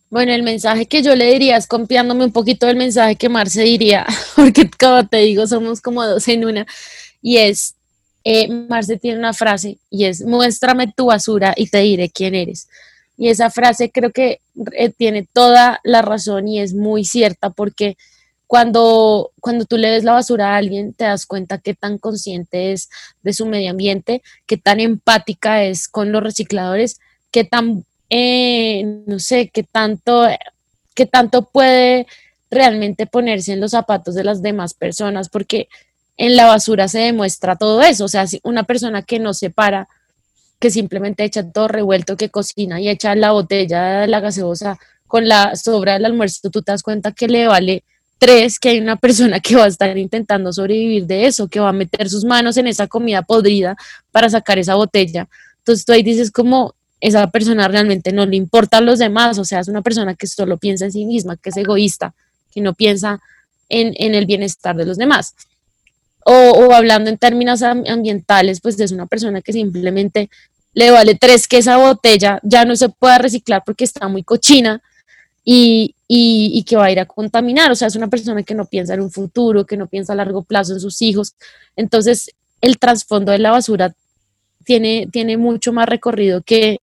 Bueno, 0.08 0.32
el 0.32 0.42
mensaje 0.42 0.86
que 0.86 1.02
yo 1.02 1.14
le 1.14 1.30
diría 1.30 1.58
es 1.58 1.66
copiándome 1.66 2.24
un 2.24 2.32
poquito 2.32 2.66
del 2.66 2.76
mensaje 2.76 3.16
que 3.16 3.28
Marce 3.28 3.60
diría, 3.60 4.06
porque 4.36 4.70
como 4.70 5.06
te 5.06 5.18
digo, 5.18 5.46
somos 5.46 5.82
como 5.82 6.02
dos 6.02 6.26
en 6.28 6.46
una, 6.46 6.66
y 7.20 7.36
es 7.36 7.76
eh, 8.28 8.48
Marce 8.48 8.96
tiene 8.96 9.20
una 9.20 9.32
frase 9.32 9.78
y 9.88 10.06
es, 10.06 10.22
muéstrame 10.22 10.92
tu 10.92 11.06
basura 11.06 11.54
y 11.56 11.68
te 11.68 11.78
diré 11.78 12.10
quién 12.10 12.34
eres. 12.34 12.68
Y 13.16 13.28
esa 13.28 13.50
frase 13.50 13.92
creo 13.92 14.10
que 14.10 14.40
eh, 14.72 14.90
tiene 14.90 15.24
toda 15.32 15.78
la 15.84 16.02
razón 16.02 16.48
y 16.48 16.58
es 16.58 16.74
muy 16.74 17.04
cierta 17.04 17.50
porque 17.50 17.96
cuando, 18.48 19.30
cuando 19.40 19.64
tú 19.64 19.78
le 19.78 19.92
ves 19.92 20.02
la 20.02 20.14
basura 20.14 20.54
a 20.54 20.56
alguien 20.56 20.92
te 20.92 21.04
das 21.04 21.24
cuenta 21.24 21.58
qué 21.58 21.74
tan 21.74 21.98
consciente 21.98 22.72
es 22.72 22.90
de 23.22 23.32
su 23.32 23.46
medio 23.46 23.70
ambiente, 23.70 24.22
qué 24.46 24.56
tan 24.56 24.80
empática 24.80 25.62
es 25.62 25.86
con 25.86 26.10
los 26.10 26.20
recicladores, 26.20 26.98
qué 27.30 27.44
tan, 27.44 27.84
eh, 28.10 28.82
no 29.06 29.20
sé, 29.20 29.50
qué 29.54 29.62
tanto, 29.62 30.26
qué 30.96 31.06
tanto 31.06 31.42
puede 31.42 32.08
realmente 32.50 33.06
ponerse 33.06 33.52
en 33.52 33.60
los 33.60 33.70
zapatos 33.70 34.16
de 34.16 34.24
las 34.24 34.42
demás 34.42 34.74
personas, 34.74 35.28
porque 35.28 35.68
en 36.16 36.36
la 36.36 36.46
basura 36.46 36.88
se 36.88 37.00
demuestra 37.00 37.56
todo 37.56 37.82
eso. 37.82 38.04
O 38.04 38.08
sea, 38.08 38.24
una 38.42 38.64
persona 38.64 39.02
que 39.02 39.18
no 39.18 39.34
se 39.34 39.50
para, 39.50 39.88
que 40.58 40.70
simplemente 40.70 41.24
echa 41.24 41.50
todo 41.50 41.68
revuelto, 41.68 42.16
que 42.16 42.30
cocina 42.30 42.80
y 42.80 42.88
echa 42.88 43.14
la 43.14 43.32
botella 43.32 44.00
de 44.00 44.06
la 44.06 44.20
gaseosa 44.20 44.78
con 45.06 45.28
la 45.28 45.54
sobra 45.54 45.94
del 45.94 46.06
almuerzo, 46.06 46.50
tú 46.50 46.62
te 46.62 46.72
das 46.72 46.82
cuenta 46.82 47.12
que 47.12 47.28
le 47.28 47.46
vale 47.46 47.84
tres, 48.18 48.58
que 48.58 48.70
hay 48.70 48.80
una 48.80 48.96
persona 48.96 49.40
que 49.40 49.54
va 49.54 49.64
a 49.64 49.68
estar 49.68 49.96
intentando 49.96 50.52
sobrevivir 50.52 51.06
de 51.06 51.26
eso, 51.26 51.48
que 51.48 51.60
va 51.60 51.68
a 51.68 51.72
meter 51.72 52.08
sus 52.08 52.24
manos 52.24 52.56
en 52.56 52.66
esa 52.66 52.86
comida 52.86 53.22
podrida 53.22 53.76
para 54.10 54.28
sacar 54.28 54.58
esa 54.58 54.74
botella. 54.74 55.28
Entonces 55.58 55.84
tú 55.84 55.92
ahí 55.92 56.02
dices 56.02 56.30
como 56.30 56.74
esa 57.00 57.30
persona 57.30 57.68
realmente 57.68 58.10
no 58.10 58.24
le 58.24 58.36
importa 58.36 58.78
a 58.78 58.80
los 58.80 58.98
demás, 58.98 59.38
o 59.38 59.44
sea, 59.44 59.60
es 59.60 59.68
una 59.68 59.82
persona 59.82 60.14
que 60.14 60.26
solo 60.26 60.56
piensa 60.56 60.86
en 60.86 60.92
sí 60.92 61.04
misma, 61.04 61.36
que 61.36 61.50
es 61.50 61.56
egoísta, 61.56 62.14
que 62.52 62.62
no 62.62 62.72
piensa 62.72 63.20
en, 63.68 63.92
en 63.98 64.14
el 64.14 64.24
bienestar 64.24 64.74
de 64.76 64.86
los 64.86 64.96
demás 64.96 65.34
o, 66.28 66.72
hablando 66.72 67.08
en 67.08 67.18
términos 67.18 67.62
ambientales, 67.62 68.60
pues 68.60 68.78
es 68.80 68.90
una 68.90 69.06
persona 69.06 69.42
que 69.42 69.52
simplemente 69.52 70.28
le 70.74 70.90
vale 70.90 71.14
tres 71.14 71.46
que 71.46 71.58
esa 71.58 71.76
botella 71.76 72.40
ya 72.42 72.64
no 72.64 72.74
se 72.74 72.88
pueda 72.88 73.18
reciclar 73.18 73.62
porque 73.64 73.84
está 73.84 74.08
muy 74.08 74.24
cochina 74.24 74.82
y, 75.44 75.94
y, 76.08 76.64
que 76.64 76.76
va 76.76 76.86
a 76.86 76.90
ir 76.90 76.98
a 76.98 77.06
contaminar. 77.06 77.70
O 77.70 77.76
sea, 77.76 77.86
es 77.86 77.94
una 77.94 78.08
persona 78.08 78.42
que 78.42 78.56
no 78.56 78.66
piensa 78.66 78.94
en 78.94 79.02
un 79.02 79.12
futuro, 79.12 79.64
que 79.64 79.76
no 79.76 79.86
piensa 79.86 80.14
a 80.14 80.16
largo 80.16 80.42
plazo 80.42 80.72
en 80.72 80.80
sus 80.80 81.00
hijos. 81.00 81.34
Entonces, 81.76 82.32
el 82.60 82.78
trasfondo 82.78 83.30
de 83.30 83.38
la 83.38 83.52
basura 83.52 83.94
tiene, 84.64 85.08
tiene 85.12 85.36
mucho 85.36 85.72
más 85.72 85.88
recorrido 85.88 86.42
que, 86.42 86.80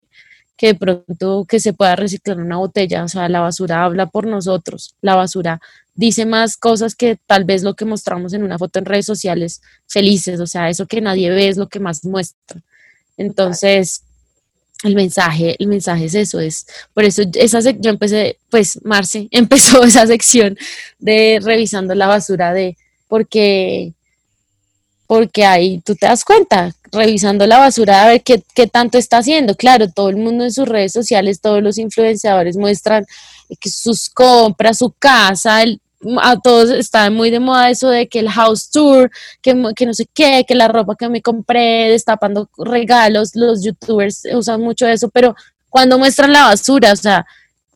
que 0.56 0.67
de 0.67 0.75
pronto 0.75 1.45
que 1.49 1.60
se 1.60 1.73
pueda 1.73 1.95
reciclar 1.95 2.39
una 2.39 2.58
botella. 2.58 3.04
O 3.04 3.08
sea, 3.08 3.27
la 3.27 3.39
basura 3.39 3.84
habla 3.84 4.06
por 4.06 4.27
nosotros. 4.27 4.93
La 5.01 5.15
basura 5.15 5.60
dice 5.93 6.25
más 6.25 6.58
cosas 6.58 6.95
que 6.95 7.17
tal 7.25 7.43
vez 7.43 7.63
lo 7.63 7.75
que 7.75 7.86
mostramos 7.86 8.34
en 8.34 8.43
una 8.43 8.58
foto 8.58 8.80
en 8.80 8.86
redes 8.86 9.06
sociales 9.06 9.62
felices, 9.88 10.39
o 10.39 10.47
sea, 10.47 10.69
eso 10.69 10.88
que 10.88 11.01
nadie 11.01 11.30
ve 11.30 11.49
es 11.49 11.58
lo 11.58 11.67
que 11.69 11.80
más 11.80 12.06
muestra. 12.06 12.62
Entonces, 13.17 14.04
el 14.84 14.95
mensaje, 14.95 15.56
el 15.60 15.67
mensaje 15.67 16.06
es 16.06 16.15
eso, 16.15 16.39
es 16.39 16.65
por 16.93 17.04
eso 17.04 17.23
esa 17.34 17.60
yo 17.60 17.89
empecé, 17.89 18.39
pues 18.49 18.80
Marce 18.84 19.27
empezó 19.32 19.84
esa 19.84 20.08
sección 20.08 20.58
de 20.99 21.39
revisando 21.41 21.93
la 21.95 22.08
basura 22.08 22.54
de 22.54 22.77
porque 23.08 23.93
porque 25.12 25.43
ahí 25.43 25.82
tú 25.82 25.93
te 25.93 26.06
das 26.06 26.24
cuenta, 26.24 26.74
revisando 26.89 27.45
la 27.45 27.58
basura 27.58 28.02
a 28.02 28.08
ver 28.08 28.24
qué, 28.24 28.41
qué 28.56 28.65
tanto 28.65 28.97
está 28.97 29.17
haciendo. 29.17 29.56
Claro, 29.56 29.89
todo 29.89 30.08
el 30.08 30.15
mundo 30.15 30.45
en 30.45 30.54
sus 30.54 30.65
redes 30.65 30.93
sociales, 30.93 31.41
todos 31.41 31.62
los 31.62 31.78
influenciadores 31.78 32.56
muestran 32.56 33.06
que 33.60 33.69
sus 33.69 34.10
compras, 34.10 34.78
su 34.78 34.89
casa, 34.97 35.65
a 36.21 36.39
todos 36.39 36.69
está 36.69 37.10
muy 37.10 37.30
de 37.30 37.41
moda 37.41 37.69
eso 37.69 37.89
de 37.89 38.08
que 38.08 38.19
el 38.19 38.30
house 38.30 38.69
tour, 38.71 39.12
que, 39.41 39.54
que, 39.76 39.86
no 39.86 39.93
sé 39.93 40.08
qué, 40.13 40.45
que 40.47 40.56
la 40.56 40.69
ropa 40.69 40.95
que 40.97 41.10
me 41.10 41.21
compré, 41.21 41.89
destapando 41.89 42.50
regalos, 42.58 43.36
los 43.36 43.65
youtubers 43.65 44.21
usan 44.34 44.62
mucho 44.62 44.88
eso, 44.88 45.10
pero 45.10 45.36
cuando 45.69 45.97
muestran 45.97 46.32
la 46.32 46.43
basura, 46.43 46.93
o 46.93 46.95
sea, 46.95 47.26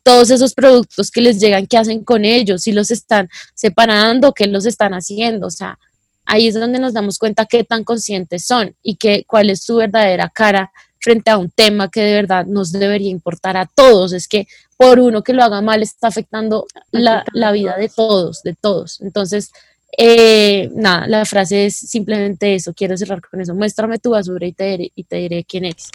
todos 0.02 0.30
esos 0.30 0.54
productos 0.54 1.10
que 1.10 1.20
les 1.20 1.38
llegan, 1.38 1.66
¿qué 1.66 1.76
hacen 1.76 2.02
con 2.02 2.24
ellos? 2.24 2.62
Si 2.62 2.72
los 2.72 2.90
están 2.90 3.28
separando, 3.54 4.32
¿qué 4.32 4.46
los 4.46 4.64
están 4.64 4.94
haciendo? 4.94 5.48
O 5.48 5.50
sea, 5.50 5.78
ahí 6.26 6.48
es 6.48 6.54
donde 6.54 6.78
nos 6.78 6.92
damos 6.92 7.18
cuenta 7.18 7.46
qué 7.46 7.64
tan 7.64 7.84
conscientes 7.84 8.44
son 8.44 8.74
y 8.82 8.96
que, 8.96 9.24
cuál 9.26 9.50
es 9.50 9.62
su 9.62 9.76
verdadera 9.76 10.28
cara 10.28 10.72
frente 11.00 11.30
a 11.30 11.38
un 11.38 11.50
tema 11.50 11.88
que 11.88 12.02
de 12.02 12.14
verdad 12.14 12.46
nos 12.46 12.72
debería 12.72 13.10
importar 13.10 13.56
a 13.56 13.66
todos. 13.66 14.12
Es 14.12 14.28
que 14.28 14.46
por 14.76 14.98
uno 14.98 15.22
que 15.22 15.32
lo 15.32 15.42
haga 15.42 15.62
mal 15.62 15.82
está 15.82 16.08
afectando 16.08 16.66
la, 16.90 17.24
vida 17.52 17.76
de 17.76 17.88
todos, 17.88 18.42
de 18.42 18.54
todos. 18.54 19.00
Entonces, 19.00 19.52
eh, 19.96 20.68
nada, 20.74 21.06
la 21.06 21.24
frase 21.24 21.66
es 21.66 21.76
simplemente 21.76 22.54
eso. 22.54 22.74
Quiero 22.74 22.96
cerrar 22.96 23.20
con 23.22 23.40
eso. 23.40 23.54
Muéstrame 23.54 23.98
tu 23.98 24.10
basura 24.10 24.46
y 24.46 24.52
te 24.52 24.64
diré, 24.64 24.92
y 24.94 25.04
te 25.04 25.16
diré 25.16 25.44
quién 25.44 25.64
eres. 25.64 25.90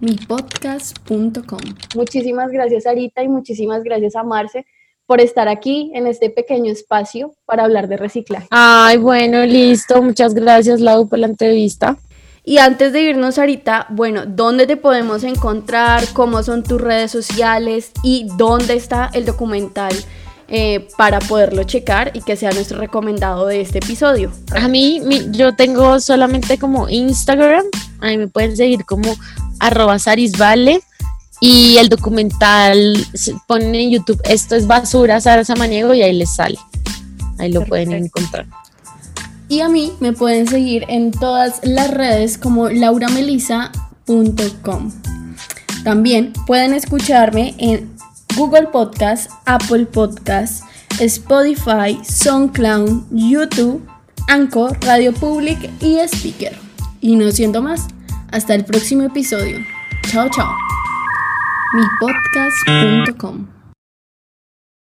Mipodcast.com. 0.00 1.60
Muchísimas 1.94 2.50
gracias, 2.50 2.86
Arita, 2.86 3.22
y 3.22 3.28
muchísimas 3.28 3.84
gracias 3.84 4.16
a 4.16 4.24
Marce 4.24 4.66
por 5.06 5.20
estar 5.20 5.48
aquí 5.48 5.90
en 5.94 6.06
este 6.06 6.30
pequeño 6.30 6.72
espacio 6.72 7.34
para 7.44 7.64
hablar 7.64 7.88
de 7.88 7.96
reciclaje. 7.96 8.46
Ay, 8.50 8.96
bueno, 8.96 9.44
listo. 9.44 10.02
Muchas 10.02 10.34
gracias, 10.34 10.80
Lau, 10.80 11.08
por 11.08 11.18
la 11.18 11.26
entrevista. 11.26 11.96
Y 12.46 12.58
antes 12.58 12.92
de 12.92 13.02
irnos 13.02 13.38
ahorita, 13.38 13.86
bueno, 13.90 14.24
¿dónde 14.26 14.66
te 14.66 14.76
podemos 14.76 15.24
encontrar? 15.24 16.04
¿Cómo 16.12 16.42
son 16.42 16.62
tus 16.62 16.80
redes 16.80 17.10
sociales? 17.10 17.90
¿Y 18.02 18.26
dónde 18.36 18.74
está 18.74 19.10
el 19.14 19.24
documental 19.24 19.94
eh, 20.48 20.88
para 20.98 21.20
poderlo 21.20 21.64
checar 21.64 22.10
y 22.12 22.20
que 22.20 22.36
sea 22.36 22.50
nuestro 22.52 22.78
recomendado 22.78 23.46
de 23.46 23.62
este 23.62 23.78
episodio? 23.78 24.30
A 24.54 24.68
mí, 24.68 25.00
yo 25.30 25.54
tengo 25.54 26.00
solamente 26.00 26.58
como 26.58 26.90
Instagram, 26.90 27.64
ahí 28.00 28.18
me 28.18 28.28
pueden 28.28 28.56
seguir 28.56 28.84
como 28.84 29.14
arroba 29.58 29.98
sarisvale 29.98 30.82
y 31.40 31.76
el 31.78 31.88
documental 31.88 33.06
ponen 33.46 33.74
en 33.74 33.90
YouTube, 33.90 34.20
esto 34.24 34.54
es 34.54 34.66
basura, 34.66 35.18
Sara 35.20 35.44
Samaniego 35.44 35.94
y 35.94 36.02
ahí 36.02 36.12
les 36.12 36.34
sale. 36.34 36.58
Ahí 37.38 37.52
lo 37.52 37.64
pueden 37.64 37.92
encontrar. 37.92 38.46
Y 39.48 39.60
a 39.60 39.68
mí 39.68 39.92
me 40.00 40.12
pueden 40.12 40.48
seguir 40.48 40.84
en 40.88 41.10
todas 41.10 41.60
las 41.62 41.90
redes 41.90 42.38
como 42.38 42.70
lauramelisa.com. 42.70 44.92
También 45.84 46.32
pueden 46.46 46.72
escucharme 46.72 47.54
en 47.58 47.94
Google 48.36 48.68
Podcast, 48.68 49.30
Apple 49.44 49.84
Podcast, 49.86 50.64
Spotify, 50.98 51.98
SoundCloud, 52.02 53.02
YouTube, 53.10 53.86
Anchor, 54.28 54.78
Radio 54.80 55.12
Public 55.12 55.70
y 55.80 55.98
Speaker. 55.98 56.56
Y 57.00 57.16
no 57.16 57.30
siendo 57.30 57.60
más, 57.60 57.86
hasta 58.32 58.54
el 58.54 58.64
próximo 58.64 59.02
episodio. 59.02 59.58
Chao, 60.10 60.28
chao. 60.30 60.54
Mi 61.74 61.82
podcast.com 61.98 63.53